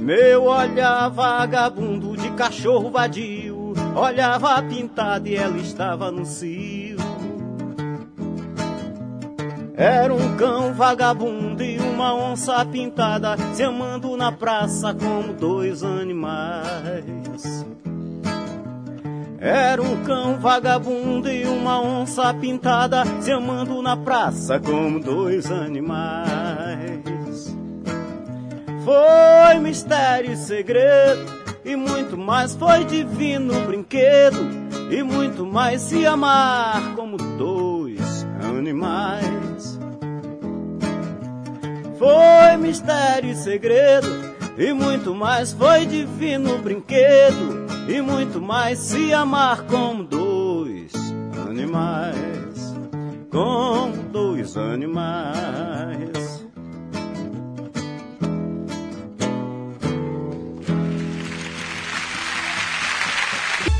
Meu 0.00 0.44
olhar 0.44 1.10
vagabundo 1.10 2.16
de 2.16 2.30
cachorro 2.30 2.90
vadio, 2.90 3.74
olhava 3.94 4.62
pintada 4.62 5.28
e 5.28 5.36
ela 5.36 5.58
estava 5.58 6.10
no 6.10 6.24
cio. 6.24 6.87
Era 9.78 10.12
um 10.12 10.36
cão 10.36 10.74
vagabundo 10.74 11.62
e 11.62 11.78
uma 11.78 12.12
onça 12.12 12.64
pintada 12.64 13.36
se 13.54 13.62
amando 13.62 14.16
na 14.16 14.32
praça 14.32 14.92
como 14.92 15.32
dois 15.34 15.84
animais. 15.84 17.64
Era 19.38 19.80
um 19.80 20.02
cão 20.02 20.40
vagabundo 20.40 21.30
e 21.30 21.46
uma 21.46 21.80
onça 21.80 22.34
pintada 22.34 23.04
se 23.20 23.30
amando 23.30 23.80
na 23.80 23.96
praça 23.96 24.58
como 24.58 24.98
dois 24.98 25.48
animais. 25.48 26.26
Foi 28.84 29.60
mistério 29.60 30.32
e 30.32 30.36
segredo 30.36 31.24
e 31.64 31.76
muito 31.76 32.18
mais 32.18 32.56
foi 32.56 32.84
divino 32.84 33.54
brinquedo 33.64 34.40
e 34.90 35.04
muito 35.04 35.46
mais 35.46 35.82
se 35.82 36.04
amar 36.04 36.96
como 36.96 37.16
dois 37.16 38.26
animais. 38.42 39.37
Foi 41.98 42.56
mistério 42.56 43.30
e 43.30 43.34
segredo 43.34 44.06
e 44.56 44.72
muito 44.72 45.14
mais 45.14 45.52
foi 45.52 45.84
divino 45.84 46.58
brinquedo 46.58 47.66
e 47.88 48.00
muito 48.00 48.40
mais 48.40 48.78
se 48.78 49.12
amar 49.12 49.62
como 49.62 50.04
dois 50.04 50.92
animais, 51.48 52.74
como 53.30 53.96
dois 54.12 54.56
animais. 54.56 56.17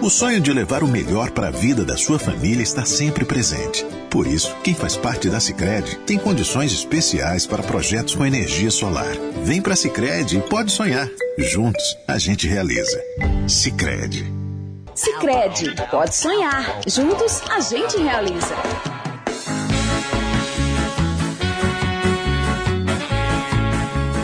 O 0.00 0.10
sonho 0.10 0.40
de 0.40 0.52
levar 0.52 0.82
o 0.82 0.88
melhor 0.88 1.30
para 1.32 1.48
a 1.48 1.50
vida 1.50 1.84
da 1.84 1.96
sua 1.96 2.18
família 2.18 2.62
está 2.62 2.84
sempre 2.84 3.24
presente. 3.24 3.84
Por 4.10 4.26
isso, 4.26 4.54
quem 4.64 4.74
faz 4.74 4.96
parte 4.96 5.28
da 5.28 5.40
Sicredi 5.40 5.98
tem 6.06 6.16
condições 6.18 6.72
especiais 6.72 7.46
para 7.46 7.62
projetos 7.62 8.14
com 8.14 8.24
energia 8.24 8.70
solar. 8.70 9.12
Vem 9.44 9.60
para 9.60 9.74
a 9.74 9.76
Sicredi 9.76 10.38
e 10.38 10.42
pode 10.42 10.72
sonhar. 10.72 11.08
Juntos, 11.38 11.96
a 12.06 12.16
gente 12.16 12.46
realiza. 12.46 12.98
Sicredi. 13.46 14.24
Sicredi, 14.94 15.74
pode 15.90 16.14
sonhar. 16.14 16.80
Juntos 16.86 17.42
a 17.50 17.60
gente 17.60 17.98
realiza. 17.98 18.54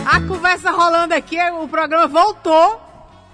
A 0.05 0.21
conversa 0.21 0.71
rolando 0.71 1.13
aqui, 1.13 1.37
o 1.61 1.67
programa 1.67 2.07
voltou. 2.07 2.84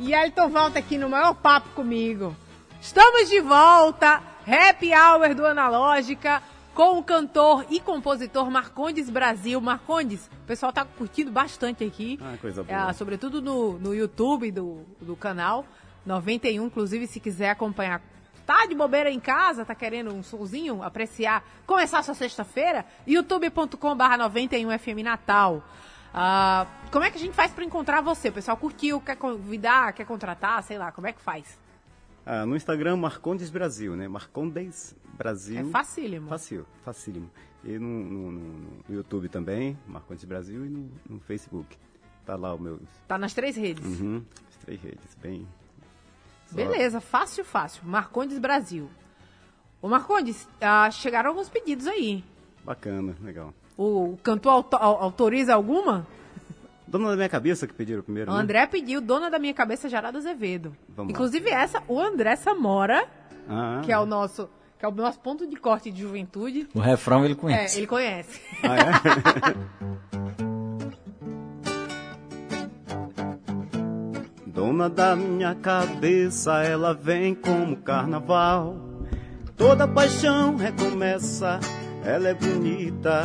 E 0.01 0.15
Elton 0.15 0.49
volta 0.49 0.79
aqui 0.79 0.97
no 0.97 1.07
maior 1.07 1.35
papo 1.35 1.69
comigo. 1.75 2.35
Estamos 2.81 3.29
de 3.29 3.39
volta, 3.39 4.19
Happy 4.47 4.89
Hour 4.95 5.35
do 5.35 5.45
Analógica, 5.45 6.41
com 6.73 6.97
o 6.97 7.03
cantor 7.03 7.67
e 7.69 7.79
compositor 7.79 8.49
Marcondes 8.49 9.11
Brasil. 9.11 9.61
Marcondes, 9.61 10.25
o 10.25 10.47
pessoal 10.47 10.73
tá 10.73 10.83
curtindo 10.83 11.29
bastante 11.29 11.83
aqui. 11.83 12.17
Ah, 12.19 12.35
coisa 12.41 12.63
boa. 12.63 12.89
É, 12.89 12.93
sobretudo 12.93 13.43
no, 13.43 13.77
no 13.77 13.93
YouTube 13.93 14.49
do, 14.49 14.83
do 14.99 15.15
canal 15.15 15.67
91. 16.03 16.65
Inclusive, 16.65 17.05
se 17.05 17.19
quiser 17.19 17.51
acompanhar, 17.51 18.01
tá 18.43 18.65
de 18.65 18.73
bobeira 18.73 19.11
em 19.11 19.19
casa, 19.19 19.63
tá 19.63 19.75
querendo 19.75 20.11
um 20.11 20.23
solzinho, 20.23 20.81
apreciar, 20.81 21.43
começar 21.67 22.01
sua 22.01 22.15
sexta-feira, 22.15 22.87
youtube.com/barra 23.05 24.17
91FM 24.17 25.03
Natal. 25.03 25.63
Ah, 26.13 26.67
como 26.91 27.06
é 27.06 27.10
que 27.12 27.17
a 27.17 27.19
gente 27.19 27.34
faz 27.34 27.52
para 27.52 27.63
encontrar 27.63 28.02
você? 28.02 28.30
O 28.30 28.34
pessoal 28.34 28.58
curtiu, 28.58 29.00
quer 29.00 29.15
convidar, 29.15 29.93
quer 29.93 30.06
contratar, 30.06 30.62
sei 30.63 30.78
lá, 30.78 30.91
como 30.91 31.08
é 31.08 31.13
que 31.13 31.21
faz? 31.21 31.58
Ah, 32.26 32.45
no 32.45 32.56
Instagram, 32.56 32.97
Marcondes 32.97 33.50
Brasil, 33.50 33.95
né? 33.95 34.08
Marcondes 34.08 34.95
Brasil. 35.13 35.60
É 35.60 35.63
facílimo. 35.71 36.28
Fácil, 36.28 36.65
facílimo. 36.84 37.30
E 37.63 37.78
no, 37.78 37.88
no- 37.88 38.32
no- 38.32 38.84
no 38.89 38.95
YouTube 38.95 39.30
também, 39.30 39.78
Marcondes 39.88 40.24
Brasil, 40.26 40.65
e 40.65 40.69
no, 40.69 40.91
no 41.10 41.19
Facebook. 41.21 41.78
Tá 42.26 42.36
lá 42.36 42.54
o 42.54 42.60
meu. 42.60 42.80
Tá 43.08 43.17
nas 43.17 43.34
três 43.34 43.56
redes. 43.56 43.84
Uhum, 44.00 44.24
as 44.50 44.58
três 44.58 44.82
redes, 44.82 45.15
bem. 45.21 45.47
só- 46.47 46.56
Beleza, 46.56 47.00
fácil, 47.00 47.43
fácil. 47.45 47.84
Marcondes 47.86 48.38
Brasil. 48.38 48.89
Ô 49.82 49.88
Marcondes, 49.88 50.47
ah, 50.60 50.89
chegaram 50.91 51.30
alguns 51.32 51.50
pedidos 51.50 51.88
aí. 51.88 52.24
Bacana, 52.63 53.15
legal. 53.21 53.54
O 53.81 54.17
cantor 54.21 54.51
auto- 54.51 54.75
au- 54.77 55.01
autoriza 55.01 55.55
alguma? 55.55 56.05
Dona 56.87 57.09
da 57.11 57.15
minha 57.15 57.29
cabeça 57.29 57.65
que 57.65 57.73
pediram 57.73 58.03
primeiro, 58.03 58.29
O 58.31 58.35
né? 58.35 58.41
André 58.41 58.67
pediu 58.67 58.99
Dona 59.01 59.29
da 59.31 59.39
Minha 59.39 59.53
Cabeça, 59.53 59.87
Geraldo 59.89 60.17
Azevedo. 60.17 60.75
Vamos 60.89 61.11
lá. 61.11 61.15
Inclusive 61.15 61.49
essa, 61.49 61.81
o 61.87 61.99
André 61.99 62.35
Samora, 62.35 63.07
Ah, 63.49 63.81
que 63.83 63.91
é 63.91 63.97
o 63.97 64.05
nosso 64.05 64.47
que 64.77 64.85
é 64.85 64.87
o 64.87 64.91
nosso 64.91 65.19
ponto 65.19 65.47
de 65.47 65.55
corte 65.55 65.89
de 65.91 66.01
juventude. 66.01 66.67
O 66.73 66.79
refrão 66.79 67.23
ele 67.23 67.33
É, 67.33 67.37
conhece. 67.37 67.77
ele 67.79 67.87
conhece. 67.87 68.41
Ah, 68.63 68.75
é? 68.75 70.01
Dona 74.47 74.89
da 74.89 75.15
minha 75.15 75.55
cabeça, 75.55 76.61
ela 76.63 76.93
vem 76.93 77.33
como 77.33 77.77
carnaval. 77.77 78.75
Toda 79.57 79.87
paixão 79.87 80.55
recomeça, 80.55 81.59
ela 82.03 82.29
é 82.29 82.33
bonita, 82.33 83.21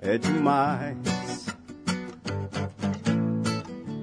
é 0.00 0.18
demais. 0.18 0.96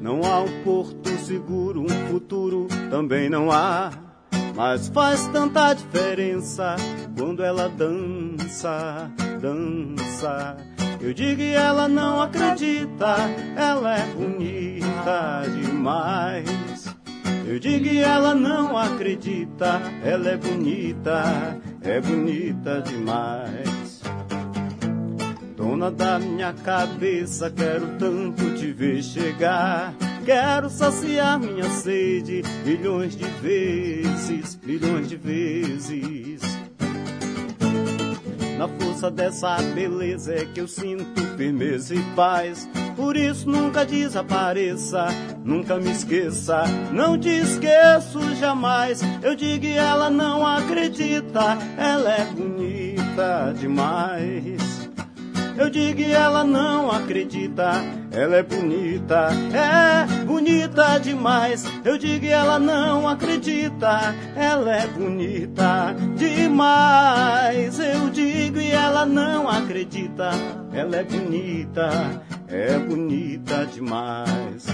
Não 0.01 0.23
há 0.23 0.41
um 0.41 0.63
porto 0.63 1.09
seguro, 1.17 1.81
um 1.81 2.07
futuro 2.09 2.67
também 2.89 3.29
não 3.29 3.51
há. 3.51 3.91
Mas 4.55 4.87
faz 4.87 5.27
tanta 5.27 5.73
diferença 5.73 6.75
quando 7.15 7.43
ela 7.43 7.69
dança, 7.69 9.11
dança. 9.39 10.57
Eu 10.99 11.13
digo 11.13 11.41
e 11.41 11.53
ela 11.53 11.87
não 11.87 12.21
acredita, 12.21 13.17
ela 13.55 13.97
é 13.97 14.05
bonita 14.13 15.43
demais. 15.61 16.95
Eu 17.45 17.59
digo 17.59 17.85
e 17.85 17.99
ela 17.99 18.33
não 18.33 18.75
acredita, 18.75 19.79
ela 20.03 20.29
é 20.29 20.37
bonita, 20.37 21.59
é 21.81 22.01
bonita 22.01 22.81
demais. 22.81 23.76
Dona 25.77 25.91
da 25.91 26.17
minha 26.17 26.53
cabeça, 26.53 27.51
quero 27.51 27.85
tanto 27.99 28.51
te 28.55 28.71
ver 28.71 29.03
chegar. 29.03 29.93
Quero 30.25 30.71
saciar 30.71 31.39
minha 31.39 31.69
sede 31.69 32.41
milhões 32.65 33.15
de 33.15 33.25
vezes, 33.25 34.59
milhões 34.63 35.07
de 35.07 35.15
vezes. 35.15 36.41
Na 38.57 38.67
força 38.67 39.11
dessa 39.11 39.55
beleza 39.75 40.33
é 40.33 40.45
que 40.45 40.61
eu 40.61 40.67
sinto 40.67 41.21
firmeza 41.37 41.93
e 41.93 42.01
paz. 42.15 42.67
Por 42.95 43.15
isso 43.15 43.47
nunca 43.47 43.85
desapareça, 43.85 45.09
nunca 45.45 45.77
me 45.77 45.91
esqueça, 45.91 46.63
não 46.91 47.19
te 47.19 47.29
esqueço 47.29 48.33
jamais. 48.33 48.99
Eu 49.21 49.35
digo 49.35 49.65
e 49.65 49.73
ela 49.73 50.09
não 50.09 50.43
acredita, 50.43 51.55
ela 51.77 52.11
é 52.13 52.25
bonita 52.25 53.53
demais. 53.59 54.66
Eu 55.57 55.69
digo 55.69 56.01
e 56.01 56.11
ela 56.11 56.43
não 56.43 56.91
acredita. 56.91 57.71
Ela 58.11 58.37
é 58.37 58.43
bonita, 58.43 59.29
é 59.53 60.23
bonita 60.23 60.97
demais. 60.99 61.65
Eu 61.83 61.97
digo 61.97 62.25
e 62.25 62.29
ela 62.29 62.59
não 62.59 63.07
acredita. 63.07 64.15
Ela 64.35 64.75
é 64.75 64.87
bonita 64.87 65.95
demais. 66.15 67.79
Eu 67.79 68.09
digo 68.09 68.59
e 68.59 68.71
ela 68.71 69.05
não 69.05 69.49
acredita. 69.49 70.31
Ela 70.73 70.97
é 70.97 71.03
bonita, 71.03 71.89
é 72.47 72.77
bonita 72.79 73.65
demais. 73.65 74.67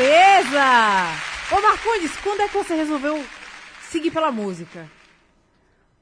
Beleza! 0.00 0.64
Ô 1.54 1.60
Marcondes, 1.60 2.16
quando 2.22 2.40
é 2.40 2.48
que 2.48 2.54
você 2.56 2.74
resolveu 2.74 3.22
seguir 3.82 4.10
pela 4.10 4.32
música? 4.32 4.88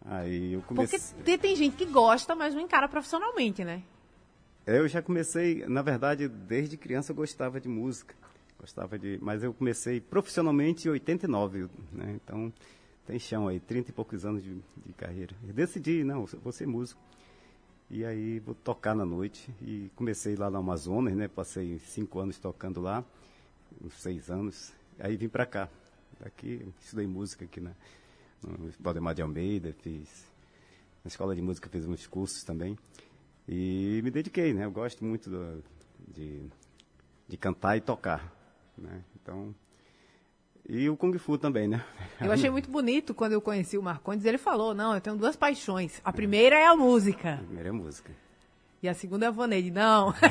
Aí 0.05 0.53
eu 0.53 0.61
Porque 0.61 0.75
comecei. 0.75 1.23
tem, 1.25 1.39
tem 1.39 1.57
gente 1.57 1.77
que 1.77 1.85
gosta, 1.85 2.35
mas 2.35 2.55
não 2.55 2.61
encara 2.61 2.89
profissionalmente, 2.89 3.65
né? 3.65 3.83
Eu 4.65 4.87
já 4.87 5.03
comecei, 5.03 5.67
na 5.67 5.83
verdade, 5.83 6.29
desde 6.29 6.77
criança 6.77 7.11
eu 7.11 7.17
gostava 7.17 7.61
de 7.61 7.69
música. 7.69 8.15
Gostava 8.61 8.99
de, 8.99 9.19
mas 9.21 9.43
eu 9.43 9.53
comecei 9.53 10.01
profissionalmente 10.01 10.87
em 10.87 10.93
89, 10.93 11.69
né? 11.93 12.19
Então 12.23 12.53
tem 13.05 13.19
chão 13.19 13.49
aí, 13.49 13.59
30 13.59 13.91
e 13.91 13.93
poucos 13.93 14.25
anos 14.25 14.43
de, 14.45 14.55
de 14.87 14.93
carreira. 14.93 15.35
Eu 15.47 15.53
decidi, 15.53 16.05
não, 16.05 16.25
vou 16.25 16.53
ser 16.53 16.67
músico. 16.67 17.01
E 17.91 18.05
aí 18.05 18.39
vou 18.39 18.55
tocar 18.55 18.95
na 18.95 19.05
noite. 19.05 19.51
E 19.63 19.91
comecei 19.97 20.37
lá 20.37 20.51
no 20.51 20.59
Amazonas, 20.59 21.15
né? 21.15 21.27
Passei 21.27 21.79
cinco 21.81 22.21
anos 22.21 22.39
tocando 22.39 22.81
lá, 22.81 23.05
uns 23.83 23.95
seis 23.95 24.31
anos. 24.31 24.73
Aí 24.99 25.17
vim 25.17 25.29
pra 25.29 25.47
cá. 25.47 25.69
Daqui 26.21 26.67
estudei 26.83 27.07
música 27.07 27.45
aqui 27.45 27.61
na, 27.61 27.71
no 28.43 28.71
Valdemar 28.81 29.15
de 29.15 29.23
Almeida, 29.23 29.75
fiz 29.83 30.09
na 31.05 31.09
escola 31.09 31.35
de 31.35 31.41
música, 31.43 31.69
fiz 31.69 31.87
uns 31.87 32.07
cursos 32.07 32.43
também. 32.43 32.77
E 33.47 34.01
me 34.03 34.11
dediquei, 34.11 34.53
né? 34.53 34.65
Eu 34.65 34.71
gosto 34.71 35.05
muito 35.05 35.31
do- 35.31 35.63
de, 36.09 36.43
de 37.29 37.37
cantar 37.37 37.77
e 37.77 37.81
tocar, 37.81 38.33
né? 38.77 39.03
Então, 39.23 39.55
e 40.69 40.89
o 40.91 40.97
Kung 40.97 41.17
Fu 41.19 41.39
também, 41.39 41.67
né? 41.69 41.83
Eu 42.21 42.31
achei 42.33 42.51
muito 42.51 42.69
bonito 42.69 43.15
quando 43.15 43.33
eu 43.33 43.41
conheci 43.41 43.79
o 43.79 43.83
Marcondes. 43.83 44.27
Ele 44.27 44.37
falou: 44.39 44.75
Não, 44.75 44.95
eu 44.95 45.01
tenho 45.01 45.17
duas 45.17 45.35
paixões. 45.37 46.01
A 46.05 46.13
primeira 46.13 46.57
é 46.59 46.67
a 46.67 46.77
música. 46.77 47.37
Primeira 47.39 47.69
é 47.71 47.73
música. 47.73 48.11
E 48.83 48.89
a 48.89 48.93
segunda 48.95 49.25
é 49.25 49.29
a 49.29 49.31
vaneide. 49.33 49.71
Não. 49.71 50.13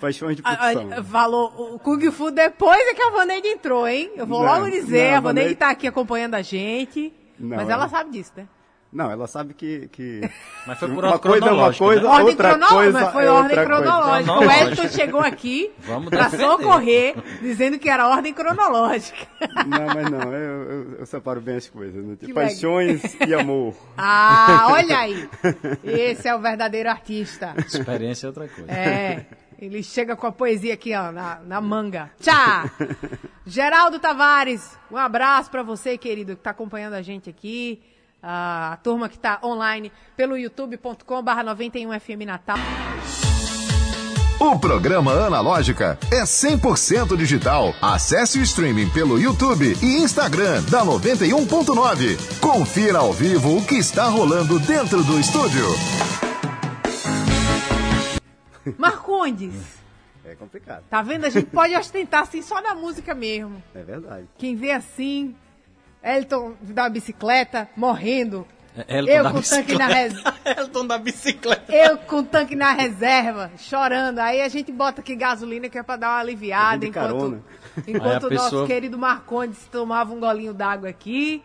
Paixões 0.00 0.36
de 0.36 0.42
A- 0.44 0.56
produção. 0.56 0.98
a- 0.98 1.04
falou 1.04 1.74
o 1.74 1.78
Kung 1.78 2.10
Fu 2.10 2.30
depois 2.30 2.80
é 2.88 2.94
que 2.94 3.02
a 3.02 3.10
Vaneide 3.10 3.48
entrou, 3.48 3.86
hein? 3.88 4.10
Eu 4.16 4.26
vou 4.26 4.42
Não, 4.44 4.46
logo 4.52 4.70
dizer, 4.70 5.10
não, 5.10 5.18
a 5.18 5.20
Vaneide 5.20 5.22
Vaneide- 5.22 5.54
tá 5.56 5.70
aqui 5.70 5.86
acompanhando 5.86 6.34
a 6.34 6.42
gente. 6.42 7.12
Não, 7.38 7.56
mas 7.56 7.68
ela- 7.68 7.82
ela 7.82 7.88
sabe 7.88 8.10
disso, 8.10 8.32
né? 8.36 8.46
Não, 8.90 9.10
ela 9.10 9.26
sabe 9.26 9.52
que. 9.52 9.86
que 9.92 10.20
Mas 10.66 10.78
foi 10.78 10.88
por 10.88 11.04
uma 11.04 11.12
ordem 11.12 11.20
coisa 11.30 11.36
é 11.46 11.50
uma 11.52 11.70
cronológica, 11.74 11.84
coisa, 11.84 12.02
né? 12.02 12.08
Ordem 12.08 12.26
outra 12.28 12.48
cronológica, 12.48 12.74
coisa 12.82 13.00
mas 13.00 13.12
foi 13.12 13.24
é 13.24 13.30
ordem 13.30 13.64
cronológica. 13.64 14.32
O. 14.32 14.50
Elton 14.50 14.88
chegou 14.88 15.20
aqui 15.20 15.70
defender. 16.10 16.38
socorrer, 16.46 17.14
dizendo 17.42 17.78
que 17.78 17.90
era 17.90 18.08
ordem 18.08 18.32
cronológica. 18.32 19.26
Não, 19.66 19.86
mas 19.94 20.10
não, 20.10 20.32
eu, 20.32 20.62
eu, 20.62 20.92
eu 21.00 21.06
separo 21.06 21.38
bem 21.38 21.56
as 21.56 21.68
coisas. 21.68 22.02
Né? 22.02 22.16
Paixões 22.32 23.14
e 23.26 23.34
amor. 23.34 23.74
Ah, 23.98 24.68
olha 24.70 24.98
aí. 25.00 25.28
Esse 25.84 26.26
é 26.26 26.34
o 26.34 26.38
verdadeiro 26.40 26.88
artista. 26.88 27.54
Experiência 27.58 28.24
é 28.24 28.28
outra 28.28 28.48
coisa. 28.48 28.72
É. 28.72 29.26
Ele 29.60 29.82
chega 29.82 30.14
com 30.14 30.26
a 30.26 30.32
poesia 30.32 30.74
aqui, 30.74 30.94
ó, 30.94 31.10
na, 31.10 31.40
na 31.44 31.60
manga. 31.60 32.10
Tchau! 32.20 32.70
Geraldo 33.44 33.98
Tavares, 33.98 34.78
um 34.90 34.96
abraço 34.96 35.50
pra 35.50 35.62
você, 35.62 35.98
querido, 35.98 36.36
que 36.36 36.42
tá 36.42 36.50
acompanhando 36.50 36.94
a 36.94 37.02
gente 37.02 37.28
aqui. 37.28 37.82
Ah, 38.22 38.72
a 38.72 38.76
turma 38.76 39.08
que 39.08 39.18
tá 39.18 39.40
online 39.44 39.92
pelo 40.16 40.36
youtube.com/barra 40.36 41.44
91FM 41.44 42.24
Natal. 42.24 42.58
O 44.40 44.56
programa 44.58 45.12
Analógica 45.12 45.98
é 46.12 46.22
100% 46.22 47.16
digital. 47.16 47.74
Acesse 47.82 48.38
o 48.38 48.42
streaming 48.42 48.88
pelo 48.90 49.18
YouTube 49.18 49.76
e 49.82 49.96
Instagram 49.96 50.62
da 50.64 50.84
91.9. 50.84 52.38
Confira 52.40 52.98
ao 52.98 53.12
vivo 53.12 53.56
o 53.56 53.64
que 53.64 53.74
está 53.74 54.06
rolando 54.06 54.60
dentro 54.60 55.02
do 55.02 55.18
estúdio. 55.18 55.66
Marcondes, 58.76 59.54
É 60.24 60.34
complicado. 60.34 60.84
tá 60.90 61.00
vendo? 61.02 61.24
A 61.24 61.30
gente 61.30 61.46
pode 61.46 61.74
ostentar 61.76 62.22
assim 62.22 62.42
só 62.42 62.60
na 62.60 62.74
música 62.74 63.14
mesmo. 63.14 63.62
É 63.74 63.82
verdade. 63.82 64.26
Quem 64.36 64.54
vê 64.56 64.72
assim, 64.72 65.34
Elton 66.02 66.54
da 66.60 66.88
bicicleta, 66.88 67.68
morrendo. 67.76 68.46
Elton 68.86 69.10
eu 69.10 69.24
da 69.24 69.32
com 69.32 69.38
o 69.38 69.42
tanque 69.42 69.74
na 69.76 69.86
bicicleta. 69.88 69.94
reserva. 69.94 70.34
Elton 70.62 70.86
da 70.86 70.98
bicicleta. 70.98 71.72
Eu 71.74 71.98
com 71.98 72.16
o 72.18 72.22
tanque 72.22 72.54
na 72.54 72.72
reserva, 72.72 73.50
chorando. 73.56 74.20
Aí 74.20 74.40
a 74.40 74.48
gente 74.48 74.70
bota 74.70 75.00
aqui 75.00 75.16
gasolina 75.16 75.68
que 75.68 75.76
é 75.78 75.82
pra 75.82 75.96
dar 75.96 76.10
uma 76.10 76.18
aliviada. 76.20 76.78
De 76.78 76.86
Enquanto, 76.88 77.06
carona. 77.08 77.42
enquanto 77.88 78.22
o 78.24 78.26
Aí 78.30 78.32
a 78.32 78.34
nosso 78.36 78.50
pessoa- 78.50 78.66
querido 78.66 78.96
Marcondes 78.96 79.66
tomava 79.66 80.12
um 80.14 80.20
golinho 80.20 80.54
d'água 80.54 80.88
aqui. 80.88 81.42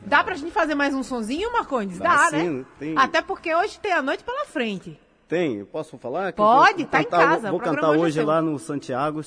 Dá 0.00 0.22
pra 0.22 0.36
gente 0.36 0.52
fazer 0.52 0.76
mais 0.76 0.94
um 0.94 1.02
sonzinho, 1.02 1.52
Marcondes? 1.52 1.98
Dá, 1.98 2.14
Dá 2.14 2.38
sim, 2.38 2.50
né? 2.58 2.64
tem- 2.78 2.96
Até 2.96 3.20
porque 3.20 3.52
hoje 3.52 3.80
tem 3.80 3.90
a 3.92 4.00
noite 4.02 4.22
pela 4.22 4.44
frente. 4.44 4.96
Tem, 5.28 5.56
eu 5.56 5.66
posso 5.66 5.98
falar? 5.98 6.32
Pode, 6.32 6.72
eu 6.72 6.78
vou 6.78 6.86
tá 6.86 7.02
em 7.02 7.04
casa, 7.04 7.50
Vou 7.50 7.58
cantar 7.58 7.90
hoje 7.90 8.20
é 8.20 8.24
lá 8.24 8.40
no 8.40 8.58
Santiago. 8.58 9.20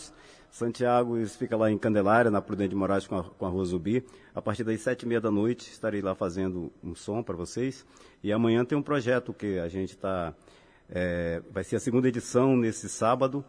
Santiago 0.50 1.18
fica 1.28 1.58
lá 1.58 1.70
em 1.70 1.78
Candelária, 1.78 2.32
na 2.32 2.42
Prudente 2.42 2.70
de 2.70 2.76
Moraes 2.76 3.06
com 3.06 3.18
a, 3.18 3.24
com 3.24 3.46
a 3.46 3.50
Rua 3.50 3.66
Zubi. 3.66 4.06
A 4.34 4.42
partir 4.42 4.64
das 4.64 4.80
sete 4.80 5.04
e 5.04 5.06
meia 5.08 5.20
da 5.20 5.30
noite 5.30 5.70
estarei 5.70 6.02
lá 6.02 6.16
fazendo 6.16 6.72
um 6.82 6.96
som 6.96 7.22
para 7.22 7.36
vocês. 7.36 7.86
E 8.24 8.32
amanhã 8.32 8.64
tem 8.64 8.78
um 8.78 8.82
projeto 8.82 9.34
que 9.34 9.60
a 9.60 9.68
gente 9.68 9.92
está... 9.92 10.34
vai 11.52 11.66
ser 11.66 11.76
a 11.76 11.80
segunda 11.80 12.08
edição 12.08 12.56
nesse 12.56 12.88
sábado, 12.88 13.44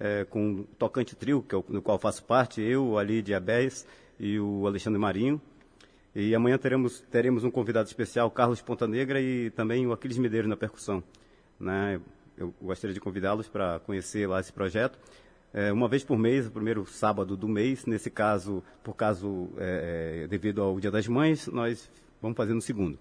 é, 0.00 0.24
com 0.24 0.52
o 0.52 0.64
Tocante 0.76 1.14
Trio, 1.14 1.40
que 1.40 1.54
é 1.54 1.58
o, 1.58 1.64
no 1.68 1.80
qual 1.80 1.98
faço 1.98 2.24
parte, 2.24 2.60
eu, 2.60 2.98
Ali 2.98 3.22
de 3.22 3.32
Abés 3.32 3.86
e 4.18 4.40
o 4.40 4.66
Alexandre 4.66 4.98
Marinho. 4.98 5.40
E 6.14 6.34
amanhã 6.34 6.58
teremos, 6.58 7.00
teremos 7.00 7.44
um 7.44 7.50
convidado 7.50 7.86
especial, 7.86 8.28
Carlos 8.28 8.60
Ponta 8.60 8.88
Negra, 8.88 9.20
e 9.20 9.50
também 9.50 9.86
o 9.86 9.92
Aquiles 9.92 10.18
Medeiros 10.18 10.50
na 10.50 10.56
percussão. 10.56 11.02
Né? 11.62 12.00
Eu 12.36 12.52
gostaria 12.60 12.92
de 12.92 13.00
convidá-los 13.00 13.48
para 13.48 13.78
conhecer 13.80 14.26
lá 14.26 14.40
esse 14.40 14.52
projeto. 14.52 14.98
É, 15.54 15.72
uma 15.72 15.86
vez 15.86 16.02
por 16.02 16.18
mês, 16.18 16.46
o 16.46 16.50
primeiro 16.50 16.84
sábado 16.86 17.36
do 17.36 17.46
mês, 17.46 17.84
nesse 17.86 18.10
caso, 18.10 18.64
por 18.82 18.96
caso 18.96 19.50
é, 19.58 20.22
é, 20.24 20.26
devido 20.26 20.62
ao 20.62 20.80
Dia 20.80 20.90
das 20.90 21.06
Mães, 21.06 21.46
nós 21.46 21.90
vamos 22.20 22.36
fazer 22.36 22.54
no 22.54 22.60
segundo. 22.60 22.98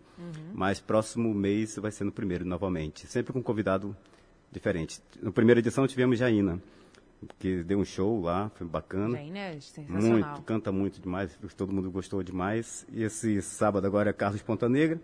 Mas 0.54 0.80
próximo 0.80 1.34
mês 1.34 1.78
vai 1.78 1.92
ser 1.92 2.04
no 2.04 2.12
primeiro 2.12 2.46
novamente, 2.46 3.08
sempre 3.08 3.34
com 3.34 3.40
um 3.40 3.44
convidado 3.44 3.96
diferente. 4.52 5.02
Na 5.22 5.32
primeira 5.32 5.60
edição 5.60 5.88
tivemos 5.88 6.20
Jaina, 6.20 6.62
que 7.40 7.64
deu 7.64 7.80
um 7.80 7.86
show 7.86 8.22
lá, 8.22 8.52
foi 8.56 8.68
bacana. 8.68 9.18
Aí, 9.18 9.32
né? 9.32 9.60
Sensacional. 9.60 10.12
Muito, 10.12 10.42
canta 10.44 10.72
muito 10.72 11.02
demais, 11.02 11.38
todo 11.56 11.72
mundo 11.72 11.90
gostou 11.90 12.22
demais. 12.22 12.86
E 12.92 13.04
esse 13.04 13.42
sábado 13.42 13.88
agora 13.88 14.10
é 14.10 14.14
Carlos 14.14 14.42
Ponta 14.42 14.68
Negra. 14.68 15.00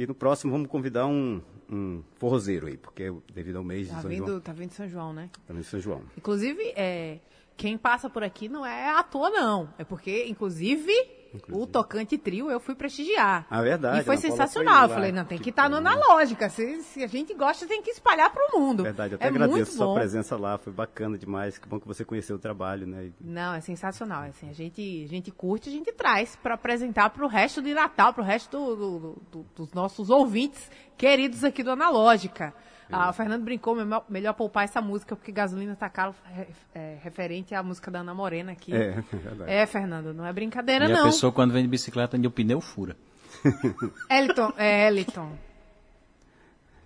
E 0.00 0.06
no 0.06 0.14
próximo 0.14 0.50
vamos 0.50 0.66
convidar 0.68 1.06
um, 1.06 1.42
um 1.70 2.02
forrozeiro 2.16 2.68
aí, 2.68 2.78
porque 2.78 3.12
devido 3.34 3.56
ao 3.56 3.62
mês 3.62 3.86
Tá 3.86 3.96
de 3.96 4.00
São 4.00 4.10
vindo, 4.10 4.26
João. 4.28 4.40
tá 4.40 4.52
vindo 4.54 4.72
São 4.72 4.88
João, 4.88 5.12
né? 5.12 5.28
Também 5.46 5.62
São 5.62 5.78
João. 5.78 6.00
Inclusive, 6.16 6.72
é, 6.74 7.18
quem 7.54 7.76
passa 7.76 8.08
por 8.08 8.22
aqui 8.24 8.48
não 8.48 8.64
é 8.64 8.88
à 8.98 9.02
toa, 9.02 9.28
não. 9.28 9.68
É 9.76 9.84
porque, 9.84 10.24
inclusive, 10.26 10.90
o 11.52 11.66
Tocante 11.66 12.16
Trio 12.18 12.50
eu 12.50 12.58
fui 12.60 12.74
prestigiar. 12.74 13.46
Ah, 13.50 13.62
verdade, 13.62 14.00
E 14.00 14.04
foi 14.04 14.16
sensacional. 14.16 14.86
foi 14.86 14.94
falei, 14.96 15.12
não, 15.12 15.24
tem 15.24 15.38
que 15.38 15.44
Que 15.44 15.50
estar 15.50 15.68
no 15.68 15.76
analógica. 15.76 16.48
Se, 16.48 16.82
se 16.82 17.02
a 17.04 17.06
gente 17.06 17.32
gosta, 17.34 17.66
tem 17.66 17.82
que 17.82 17.90
espalhar 17.90 18.30
pro 18.32 18.58
mundo. 18.60 18.82
Verdade, 18.82 19.14
eu 19.14 19.16
até 19.16 19.26
é 19.26 19.28
agradeço 19.28 19.72
sua 19.72 19.86
bom. 19.86 19.94
presença 19.94 20.36
lá, 20.36 20.58
foi 20.58 20.72
bacana 20.72 21.16
demais. 21.16 21.58
Que 21.58 21.68
bom 21.68 21.78
que 21.80 21.86
você 21.86 22.04
conheceu 22.04 22.36
o 22.36 22.38
trabalho, 22.38 22.86
né? 22.86 23.10
Não, 23.20 23.54
é 23.54 23.60
sensacional. 23.60 24.22
Assim, 24.24 24.48
a, 24.48 24.52
gente, 24.52 25.04
a 25.04 25.08
gente 25.08 25.30
curte, 25.30 25.68
a 25.68 25.72
gente 25.72 25.92
traz 25.92 26.36
para 26.36 26.54
apresentar 26.54 27.10
para 27.10 27.24
o 27.24 27.28
resto 27.28 27.62
de 27.62 27.72
Natal, 27.74 28.12
para 28.12 28.22
o 28.22 28.26
resto 28.26 28.58
do- 28.58 28.76
do- 28.76 29.22
do- 29.32 29.46
dos 29.56 29.72
nossos 29.72 30.10
ouvintes 30.10 30.70
queridos 30.96 31.44
aqui 31.44 31.62
do 31.62 31.70
Analógica. 31.70 32.52
Ah, 32.92 33.10
o 33.10 33.12
Fernando 33.12 33.42
brincou, 33.44 33.74
melhor, 33.74 34.04
melhor 34.08 34.32
poupar 34.34 34.64
essa 34.64 34.80
música, 34.80 35.14
porque 35.16 35.30
gasolina 35.32 35.76
tá 35.76 35.88
caro, 35.88 36.14
é, 36.36 36.46
é, 36.74 36.98
referente 37.02 37.54
à 37.54 37.62
música 37.62 37.90
da 37.90 38.00
Ana 38.00 38.14
Morena 38.14 38.52
aqui. 38.52 38.74
É, 38.74 38.88
é 38.98 39.02
verdade. 39.16 39.50
É, 39.50 39.66
Fernando, 39.66 40.12
não 40.14 40.26
é 40.26 40.32
brincadeira, 40.32 40.88
E 40.88 40.92
a 40.92 40.96
não. 40.96 41.04
pessoa, 41.04 41.32
quando 41.32 41.52
vem 41.52 41.62
de 41.62 41.68
bicicleta, 41.68 42.16
o 42.16 42.30
pneu 42.30 42.60
fura. 42.60 42.96
Eliton, 44.10 44.52
é 44.56 44.88
Eliton. 44.88 45.30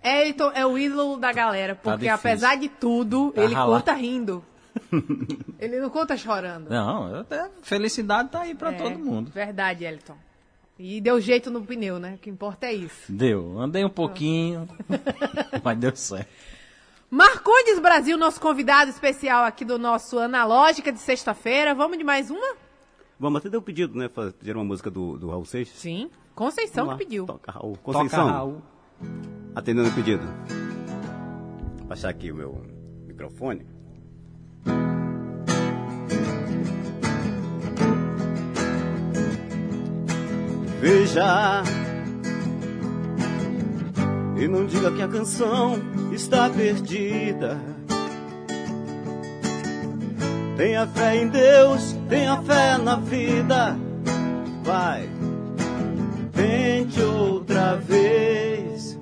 Eliton 0.03 0.51
é 0.53 0.65
o 0.65 0.77
ídolo 0.77 1.17
da 1.17 1.33
galera, 1.33 1.73
porque 1.75 1.97
difícil. 2.05 2.13
apesar 2.15 2.55
de 2.57 2.69
tudo, 2.69 3.31
Tá 3.31 3.41
ele 3.43 3.53
ralado. 3.55 3.79
conta 3.79 3.93
rindo. 3.93 4.45
ele 5.57 5.79
não 5.79 5.89
conta 5.89 6.15
chorando. 6.17 6.69
Não, 6.69 7.21
até 7.21 7.49
felicidade 7.63 8.29
tá 8.29 8.41
aí 8.41 8.53
pra 8.53 8.71
É, 8.71 8.77
todo 8.77 8.99
mundo. 8.99 9.31
Verdade, 9.31 9.83
Eliton. 9.85 10.15
E 10.77 10.99
deu 10.99 11.21
jeito 11.21 11.49
no 11.49 11.61
pneu, 11.61 11.99
né? 11.99 12.15
O 12.15 12.17
que 12.17 12.29
importa 12.29 12.65
é 12.67 12.73
isso. 12.73 13.11
Deu. 13.11 13.57
Andei 13.59 13.85
um 13.85 13.89
pouquinho, 13.89 14.67
mas 15.63 15.77
deu 15.77 15.95
certo. 15.95 16.27
Marcondes 17.09 17.79
Brasil, 17.79 18.17
nosso 18.17 18.41
convidado 18.41 18.89
especial 18.89 19.45
aqui 19.45 19.63
do 19.63 19.79
nosso 19.79 20.19
Analógica 20.19 20.91
de 20.91 20.99
sexta-feira. 20.99 21.73
Vamos 21.73 21.97
de 21.97 22.03
mais 22.03 22.29
uma? 22.29 22.55
Vamos 23.17 23.39
até 23.39 23.49
dar 23.49 23.59
um 23.59 23.61
pedido, 23.61 23.97
né? 23.97 24.09
Fazer 24.09 24.33
pedir 24.33 24.55
uma 24.55 24.65
música 24.65 24.91
do, 24.91 25.17
do 25.17 25.29
Raul 25.29 25.45
Seixas. 25.45 25.77
Sim. 25.77 26.09
Conceição 26.33 26.89
que 26.89 26.97
pediu. 26.97 27.25
Toca, 27.25 27.51
Raul. 27.53 27.77
Toca, 27.77 27.83
Conceição, 27.83 28.27
Raul. 28.27 28.61
atendendo 29.55 29.87
o 29.87 29.93
pedido. 29.93 30.23
Vou 31.77 31.87
baixar 31.87 32.09
aqui 32.09 32.29
o 32.31 32.35
meu 32.35 32.61
microfone. 33.07 33.65
Veja 40.85 41.63
e 44.37 44.47
não 44.47 44.67
diga 44.67 44.91
que 44.91 45.01
a 45.01 45.07
canção 45.07 45.79
está 46.11 46.47
perdida. 46.47 47.59
Tenha 50.55 50.85
fé 50.85 51.15
em 51.15 51.27
Deus, 51.29 51.97
tenha 52.07 52.39
fé 52.43 52.77
na 52.77 52.97
vida. 52.97 53.75
Vai, 54.63 55.09
tente 56.31 57.01
outra 57.01 57.77
vez. 57.77 58.95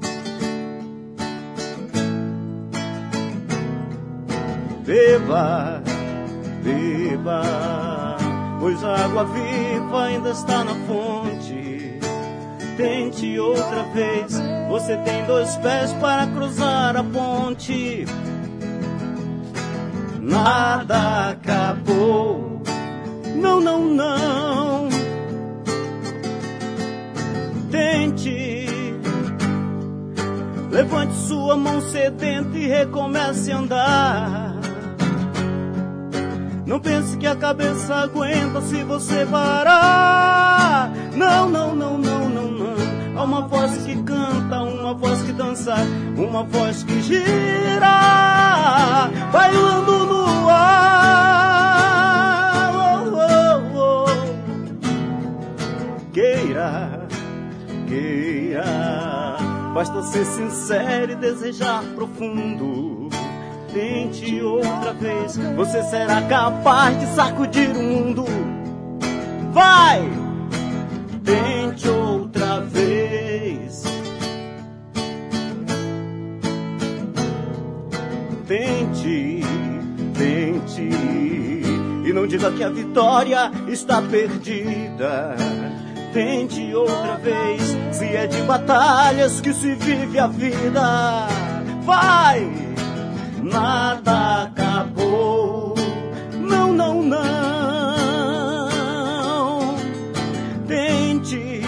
Beba, 4.85 5.83
beba, 6.63 7.41
pois 8.61 8.81
a 8.85 9.03
água 9.03 9.25
viva 9.25 10.05
ainda 10.05 10.29
está 10.29 10.63
na 10.63 10.75
fonte. 10.87 11.32
Tente 12.75 13.37
outra 13.39 13.83
vez, 13.93 14.33
você 14.67 14.97
tem 14.97 15.25
dois 15.25 15.55
pés 15.57 15.93
para 15.93 16.25
cruzar 16.27 16.97
a 16.97 17.03
ponte. 17.03 18.05
Nada 20.19 21.29
acabou, 21.29 22.61
não, 23.35 23.61
não, 23.61 23.79
não. 23.79 24.89
Tente, 27.69 28.65
levante 30.71 31.13
sua 31.27 31.55
mão 31.55 31.79
sedenta 31.81 32.57
e 32.57 32.67
recomece 32.67 33.51
a 33.51 33.57
andar. 33.57 34.52
Não 36.65 36.79
pense 36.79 37.17
que 37.17 37.27
a 37.27 37.35
cabeça 37.35 37.93
aguenta 37.95 38.61
se 38.61 38.83
você 38.83 39.25
parar. 39.25 40.89
Não, 41.13 41.49
não, 41.49 41.75
não, 41.75 41.97
não, 41.97 42.29
não, 42.29 42.49
não. 42.51 43.19
Há 43.19 43.23
uma 43.23 43.41
voz 43.47 43.77
que 43.85 44.01
canta, 44.01 44.61
uma 44.61 44.93
voz 44.93 45.21
que 45.23 45.33
dança, 45.33 45.75
uma 46.15 46.43
voz 46.43 46.83
que 46.83 47.01
gira, 47.01 47.89
bailando 49.31 50.05
no 50.05 50.49
ar. 50.49 50.63
Oh, 52.73 53.09
oh, 53.77 54.07
oh. 54.07 54.07
Queira, 56.13 57.07
queira, 57.87 59.37
basta 59.73 60.01
ser 60.03 60.25
sincero 60.25 61.11
e 61.11 61.15
desejar 61.15 61.83
profundo. 61.95 63.02
Tente 63.73 64.39
outra 64.39 64.93
vez, 64.93 65.35
você 65.55 65.81
será 65.85 66.21
capaz 66.21 66.99
de 66.99 67.07
sacudir 67.15 67.71
o 67.71 67.81
mundo. 67.81 68.23
Vai! 69.51 70.07
Tente 71.23 71.89
outra 71.89 72.61
vez. 72.61 73.81
Tente, 78.47 79.41
tente. 80.15 80.89
E 82.05 82.13
não 82.13 82.27
diga 82.27 82.51
que 82.51 82.63
a 82.63 82.69
vitória 82.69 83.51
está 83.67 84.03
perdida. 84.03 85.35
Tente 86.13 86.75
outra 86.75 87.17
vez. 87.17 87.75
Se 87.91 88.05
é 88.05 88.27
de 88.27 88.39
batalhas 88.43 89.41
que 89.41 89.51
se 89.51 89.73
vive 89.73 90.19
a 90.19 90.27
vida. 90.27 91.27
Vai! 91.83 92.62
Nada 93.43 94.43
acabou. 94.43 95.75
Não, 96.39 96.71
não, 96.71 97.03
não. 97.03 97.23
Tente. 100.65 101.61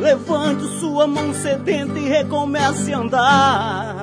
Levante 0.00 0.64
sua 0.78 1.08
mão 1.08 1.34
sedenta 1.34 1.98
e 1.98 2.08
recomece 2.08 2.94
a 2.94 2.98
andar. 2.98 3.96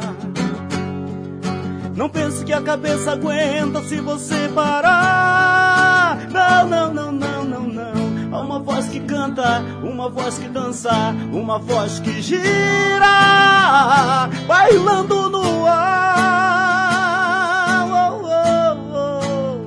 Não 1.96 2.10
pense 2.10 2.44
que 2.44 2.52
a 2.52 2.62
cabeça 2.62 3.14
aguenta 3.14 3.82
se 3.84 4.02
você 4.02 4.50
parar. 4.54 6.28
Não, 6.30 6.68
não, 6.68 6.94
não, 6.94 7.12
não, 7.12 7.46
não, 7.46 7.64
não. 7.64 7.93
Uma 8.54 8.62
voz 8.62 8.88
que 8.88 9.00
canta, 9.00 9.62
uma 9.82 10.08
voz 10.10 10.38
que 10.38 10.48
dança, 10.48 10.92
uma 11.32 11.58
voz 11.58 12.00
que 12.00 12.22
gira, 12.22 13.10
bailando 14.46 15.28
no 15.28 15.66
ar. 15.66 16.54
Oh, 17.90 18.22
oh, 18.22 18.78
oh. 18.94 19.58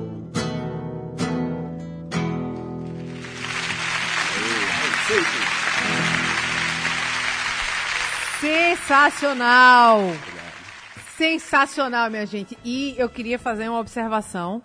Sensacional! 8.39 9.99
Sensacional, 11.17 12.09
minha 12.09 12.25
gente. 12.25 12.57
E 12.63 12.95
eu 12.97 13.09
queria 13.09 13.37
fazer 13.37 13.67
uma 13.67 13.81
observação. 13.81 14.61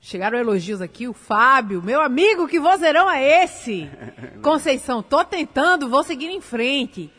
Chegaram 0.00 0.38
elogios 0.38 0.80
aqui, 0.80 1.08
o 1.08 1.12
Fábio, 1.12 1.82
meu 1.82 2.00
amigo, 2.00 2.46
que 2.46 2.60
vozeirão 2.60 3.10
é 3.10 3.44
esse? 3.44 3.90
Conceição, 4.42 5.02
tô 5.02 5.24
tentando, 5.24 5.88
vou 5.88 6.04
seguir 6.04 6.28
em 6.28 6.40
frente. 6.40 7.12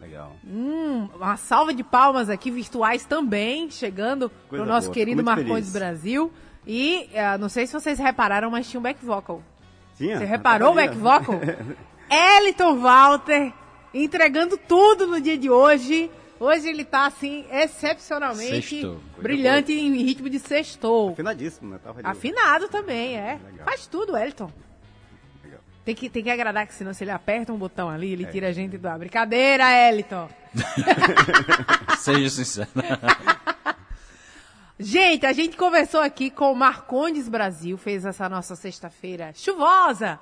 Legal. 0.00 0.36
Hum, 0.44 1.08
uma 1.14 1.36
salva 1.36 1.72
de 1.72 1.84
palmas 1.84 2.28
aqui, 2.28 2.50
virtuais 2.50 3.04
também, 3.04 3.70
chegando 3.70 4.30
Coisa 4.48 4.64
pro 4.64 4.72
nosso 4.72 4.88
boa, 4.88 4.94
querido 4.94 5.22
Marcondes. 5.22 5.72
Brasil. 5.72 6.32
E 6.66 7.08
eh, 7.12 7.38
não 7.38 7.48
sei 7.48 7.66
se 7.66 7.72
vocês 7.72 7.98
repararam, 7.98 8.50
mas 8.50 8.68
tinha 8.68 8.78
um 8.78 8.82
back 8.82 9.04
vocal. 9.04 9.42
Tinha? 9.96 10.18
Você 10.18 10.24
reparou 10.24 10.72
o 10.72 10.74
back 10.74 10.96
vocal? 10.96 11.40
Eliton 12.10 12.78
Walter 12.78 13.52
entregando 13.92 14.56
tudo 14.56 15.06
no 15.06 15.20
dia 15.20 15.36
de 15.36 15.50
hoje. 15.50 16.10
Hoje 16.40 16.68
ele 16.68 16.84
tá 16.84 17.06
assim, 17.06 17.44
excepcionalmente 17.50 18.62
Sextou. 18.80 19.00
brilhante 19.20 19.72
em 19.72 19.92
ritmo 20.02 20.30
de 20.30 20.38
sextou. 20.38 21.10
Afinadíssimo, 21.12 21.70
né? 21.72 21.80
Tava 21.82 21.98
ali. 22.00 22.06
Afinado 22.08 22.68
também, 22.68 23.16
é. 23.16 23.40
Legal. 23.44 23.64
Faz 23.66 23.86
tudo, 23.86 24.16
Eliton. 24.16 24.50
Legal. 25.44 25.60
Tem 25.84 25.94
que, 25.94 26.08
tem 26.08 26.22
que 26.22 26.30
agradar, 26.30 26.66
que 26.66 26.74
senão 26.74 26.94
se 26.94 27.02
ele 27.04 27.10
aperta 27.10 27.52
um 27.52 27.56
botão 27.58 27.88
ali, 27.90 28.10
É. 28.10 28.12
ele 28.12 28.26
tira 28.26 28.48
a 28.48 28.52
gente 28.52 28.78
do 28.78 28.86
ar. 28.86 28.98
Brincadeira, 28.98 29.64
Eliton. 29.88 30.28
Seja 31.98 32.30
sincero. 32.30 32.68
Gente, 34.80 35.26
a 35.26 35.32
gente 35.32 35.56
conversou 35.56 36.00
aqui 36.00 36.30
com 36.30 36.52
o 36.52 36.54
Marcondes 36.54 37.28
Brasil, 37.28 37.76
fez 37.76 38.04
essa 38.04 38.28
nossa 38.28 38.54
sexta-feira 38.54 39.32
chuvosa, 39.34 40.20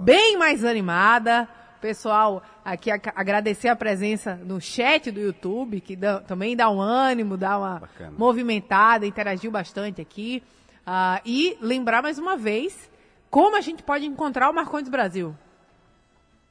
bem 0.00 0.36
mais 0.36 0.64
animada. 0.64 1.48
Pessoal, 1.80 2.42
aqui 2.64 2.90
a- 2.90 3.00
agradecer 3.14 3.68
a 3.68 3.76
presença 3.76 4.36
no 4.36 4.60
chat 4.60 5.10
do 5.10 5.20
YouTube, 5.20 5.80
que 5.80 5.94
dá- 5.96 6.20
também 6.20 6.56
dá 6.56 6.70
um 6.70 6.80
ânimo, 6.80 7.36
dá 7.36 7.58
uma 7.58 7.78
Bacana. 7.80 8.14
movimentada, 8.16 9.06
interagiu 9.06 9.50
bastante 9.50 10.00
aqui. 10.00 10.42
Ah, 10.86 11.20
e 11.24 11.56
lembrar 11.60 12.02
mais 12.02 12.18
uma 12.18 12.36
vez 12.36 12.90
como 13.30 13.56
a 13.56 13.60
gente 13.60 13.82
pode 13.82 14.04
encontrar 14.06 14.50
o 14.50 14.54
Marcondes 14.54 14.90
Brasil. 14.90 15.34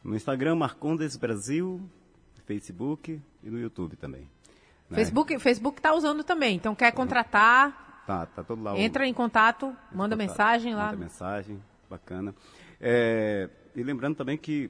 No 0.04 0.16
Instagram, 0.16 0.56
Marcondes 0.56 1.16
Brasil, 1.16 1.82
Facebook 2.46 3.22
e 3.44 3.50
no 3.50 3.60
YouTube 3.60 3.96
também. 3.96 4.22
né? 4.90 4.96
Facebook, 4.98 5.40
Facebook 5.40 5.82
tá 5.82 5.94
usando 5.94 6.24
também, 6.24 6.56
então 6.58 6.76
quer 6.76 6.92
contratar, 6.92 8.04
Tá, 8.06 8.26
tá 8.26 8.44
todo 8.44 8.62
lá. 8.62 8.74
o- 8.74 8.78
entra 8.78 9.08
em 9.08 9.14
contato, 9.14 9.68
manda 9.92 10.16
contato. 10.16 10.18
mensagem 10.30 10.76
lá. 10.76 10.86
Manda 10.88 10.98
mensagem, 10.98 11.64
bacana. 11.90 12.36
É, 12.82 13.50
e 13.76 13.82
lembrando 13.82 14.16
também 14.18 14.38
que 14.38 14.70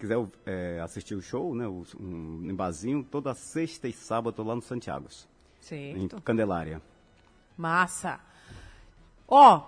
quiser 0.00 0.16
é, 0.46 0.80
assistir 0.82 1.14
o 1.14 1.22
show, 1.22 1.54
né, 1.54 1.66
o- 1.68 1.84
um 2.00 3.02
toda 3.10 3.34
sexta 3.34 3.86
e 3.86 3.92
sábado 3.92 4.42
lá 4.42 4.54
no 4.56 4.62
Santiago, 4.62 5.06
em 5.70 6.08
Certo. 6.08 6.20
Candelária. 6.22 6.80
Massa. 7.56 8.18
Ó, 9.28 9.62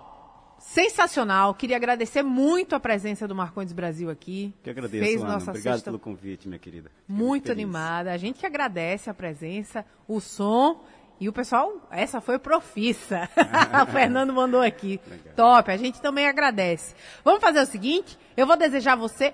sensacional. 0.59 1.53
Queria 1.53 1.75
agradecer 1.77 2.23
muito 2.23 2.75
a 2.75 2.79
presença 2.79 3.27
do 3.27 3.35
Marcondes 3.35 3.73
Brasil 3.73 4.09
aqui. 4.09 4.53
Que 4.63 4.69
agradeço, 4.69 5.03
Fez 5.03 5.21
Ana. 5.21 5.33
nossa 5.33 5.51
Obrigado 5.51 5.73
sexta 5.75 5.91
pelo 5.91 5.99
convite, 5.99 6.47
minha 6.47 6.59
querida. 6.59 6.89
Fiquei 6.89 7.15
muito 7.15 7.51
animada. 7.51 8.11
A 8.11 8.17
gente 8.17 8.39
que 8.39 8.45
agradece 8.45 9.09
a 9.09 9.13
presença, 9.13 9.85
o 10.07 10.19
som 10.19 10.83
e 11.19 11.29
o 11.29 11.33
pessoal. 11.33 11.71
Essa 11.91 12.19
foi 12.19 12.39
profissa. 12.39 13.29
o 13.87 13.91
Fernando 13.91 14.33
mandou 14.33 14.61
aqui. 14.61 14.99
Legal. 15.07 15.33
Top. 15.35 15.71
A 15.71 15.77
gente 15.77 16.01
também 16.01 16.27
agradece. 16.27 16.95
Vamos 17.23 17.41
fazer 17.41 17.61
o 17.61 17.65
seguinte: 17.67 18.17
eu 18.35 18.47
vou 18.47 18.57
desejar 18.57 18.93
a 18.93 18.97
você 18.97 19.33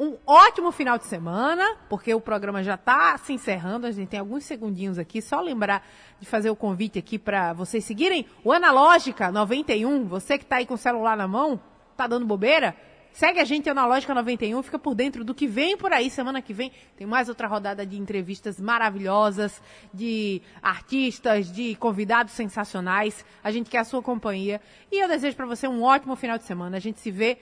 um 0.00 0.16
ótimo 0.26 0.72
final 0.72 0.96
de 0.96 1.04
semana, 1.04 1.76
porque 1.86 2.14
o 2.14 2.20
programa 2.22 2.64
já 2.64 2.74
está 2.74 3.18
se 3.18 3.34
encerrando. 3.34 3.86
A 3.86 3.92
gente 3.92 4.08
tem 4.08 4.18
alguns 4.18 4.44
segundinhos 4.44 4.98
aqui. 4.98 5.20
Só 5.20 5.42
lembrar 5.42 5.86
de 6.18 6.24
fazer 6.24 6.48
o 6.48 6.56
convite 6.56 6.98
aqui 6.98 7.18
para 7.18 7.52
vocês 7.52 7.84
seguirem 7.84 8.24
o 8.42 8.50
Analógica 8.50 9.30
91. 9.30 10.06
Você 10.06 10.38
que 10.38 10.44
está 10.44 10.56
aí 10.56 10.64
com 10.64 10.72
o 10.72 10.78
celular 10.78 11.18
na 11.18 11.28
mão, 11.28 11.60
tá 11.98 12.06
dando 12.06 12.24
bobeira? 12.24 12.74
Segue 13.12 13.40
a 13.40 13.44
gente 13.44 13.68
Analógica 13.68 14.14
91, 14.14 14.62
fica 14.62 14.78
por 14.78 14.94
dentro 14.94 15.22
do 15.24 15.34
que 15.34 15.46
vem 15.46 15.76
por 15.76 15.92
aí. 15.92 16.08
Semana 16.08 16.40
que 16.40 16.54
vem 16.54 16.72
tem 16.96 17.06
mais 17.06 17.28
outra 17.28 17.46
rodada 17.46 17.84
de 17.84 17.98
entrevistas 17.98 18.58
maravilhosas, 18.58 19.60
de 19.92 20.40
artistas, 20.62 21.52
de 21.52 21.74
convidados 21.74 22.32
sensacionais. 22.32 23.22
A 23.44 23.50
gente 23.50 23.68
quer 23.68 23.78
a 23.78 23.84
sua 23.84 24.00
companhia. 24.00 24.62
E 24.90 24.98
eu 24.98 25.08
desejo 25.08 25.36
para 25.36 25.44
você 25.44 25.68
um 25.68 25.82
ótimo 25.82 26.16
final 26.16 26.38
de 26.38 26.44
semana. 26.44 26.78
A 26.78 26.80
gente 26.80 27.00
se 27.00 27.10
vê 27.10 27.36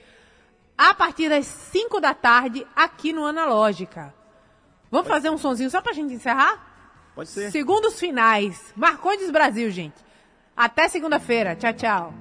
a 0.78 0.94
partir 0.94 1.28
das 1.28 1.44
5 1.44 2.00
da 2.00 2.14
tarde 2.14 2.64
aqui 2.76 3.12
no 3.12 3.26
Analógica. 3.26 4.14
Vamos 4.88 5.08
fazer 5.08 5.28
um 5.28 5.36
sonzinho 5.36 5.68
só 5.68 5.82
pra 5.82 5.92
gente 5.92 6.14
encerrar? 6.14 6.66
Pode 7.16 7.28
ser. 7.28 7.50
Segundos 7.50 7.98
finais. 7.98 8.72
Marcondes 8.76 9.28
Brasil, 9.28 9.68
gente. 9.72 9.96
Até 10.56 10.88
segunda-feira. 10.88 11.56
Tchau, 11.56 11.72
tchau. 11.72 12.14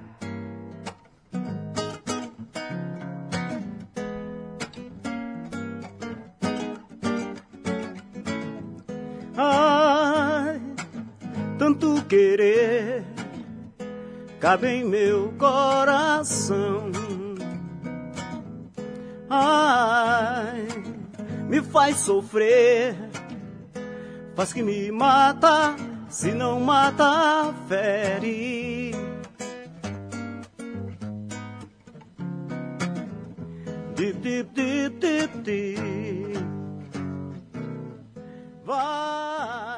Ai, 9.40 10.60
tanto 11.56 12.04
querer 12.06 13.04
cabe 14.40 14.66
em 14.66 14.84
meu 14.84 15.32
coração. 15.38 16.97
Ai, 19.30 20.66
me 21.48 21.60
faz 21.60 21.96
sofrer, 21.98 22.96
faz 24.34 24.52
que 24.54 24.62
me 24.62 24.90
mata, 24.90 25.76
se 26.08 26.32
não 26.32 26.60
mata, 26.60 27.52
fere. 27.68 28.92
Dip, 33.94 34.20
dip, 34.20 34.50
dip, 34.54 34.98
dip, 34.98 35.42
dip. 35.42 36.38
Vai 38.64 39.77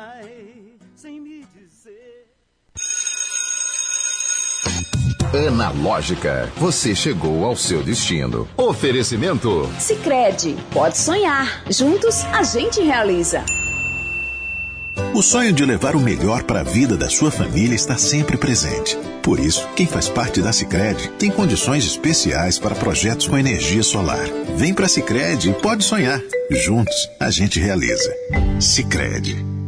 Analógica, 5.32 6.50
você 6.56 6.92
chegou 6.92 7.44
ao 7.44 7.54
seu 7.54 7.84
destino. 7.84 8.48
Oferecimento 8.56 9.70
Sicredi, 9.78 10.56
pode 10.72 10.98
sonhar. 10.98 11.62
Juntos 11.70 12.24
a 12.32 12.42
gente 12.42 12.80
realiza. 12.80 13.44
O 15.14 15.22
sonho 15.22 15.52
de 15.52 15.64
levar 15.64 15.94
o 15.94 16.00
melhor 16.00 16.42
para 16.42 16.60
a 16.60 16.64
vida 16.64 16.96
da 16.96 17.08
sua 17.08 17.30
família 17.30 17.76
está 17.76 17.96
sempre 17.96 18.36
presente. 18.36 18.98
Por 19.22 19.38
isso, 19.38 19.68
quem 19.76 19.86
faz 19.86 20.08
parte 20.08 20.42
da 20.42 20.52
Sicredi 20.52 21.08
tem 21.16 21.30
condições 21.30 21.84
especiais 21.84 22.58
para 22.58 22.74
projetos 22.74 23.28
com 23.28 23.38
energia 23.38 23.84
solar. 23.84 24.26
Vem 24.56 24.74
para 24.74 24.86
a 24.86 24.88
Sicredi 24.88 25.50
e 25.50 25.54
pode 25.54 25.84
sonhar. 25.84 26.20
Juntos, 26.50 27.08
a 27.20 27.30
gente 27.30 27.60
realiza. 27.60 28.12
Sicredi 28.60 29.59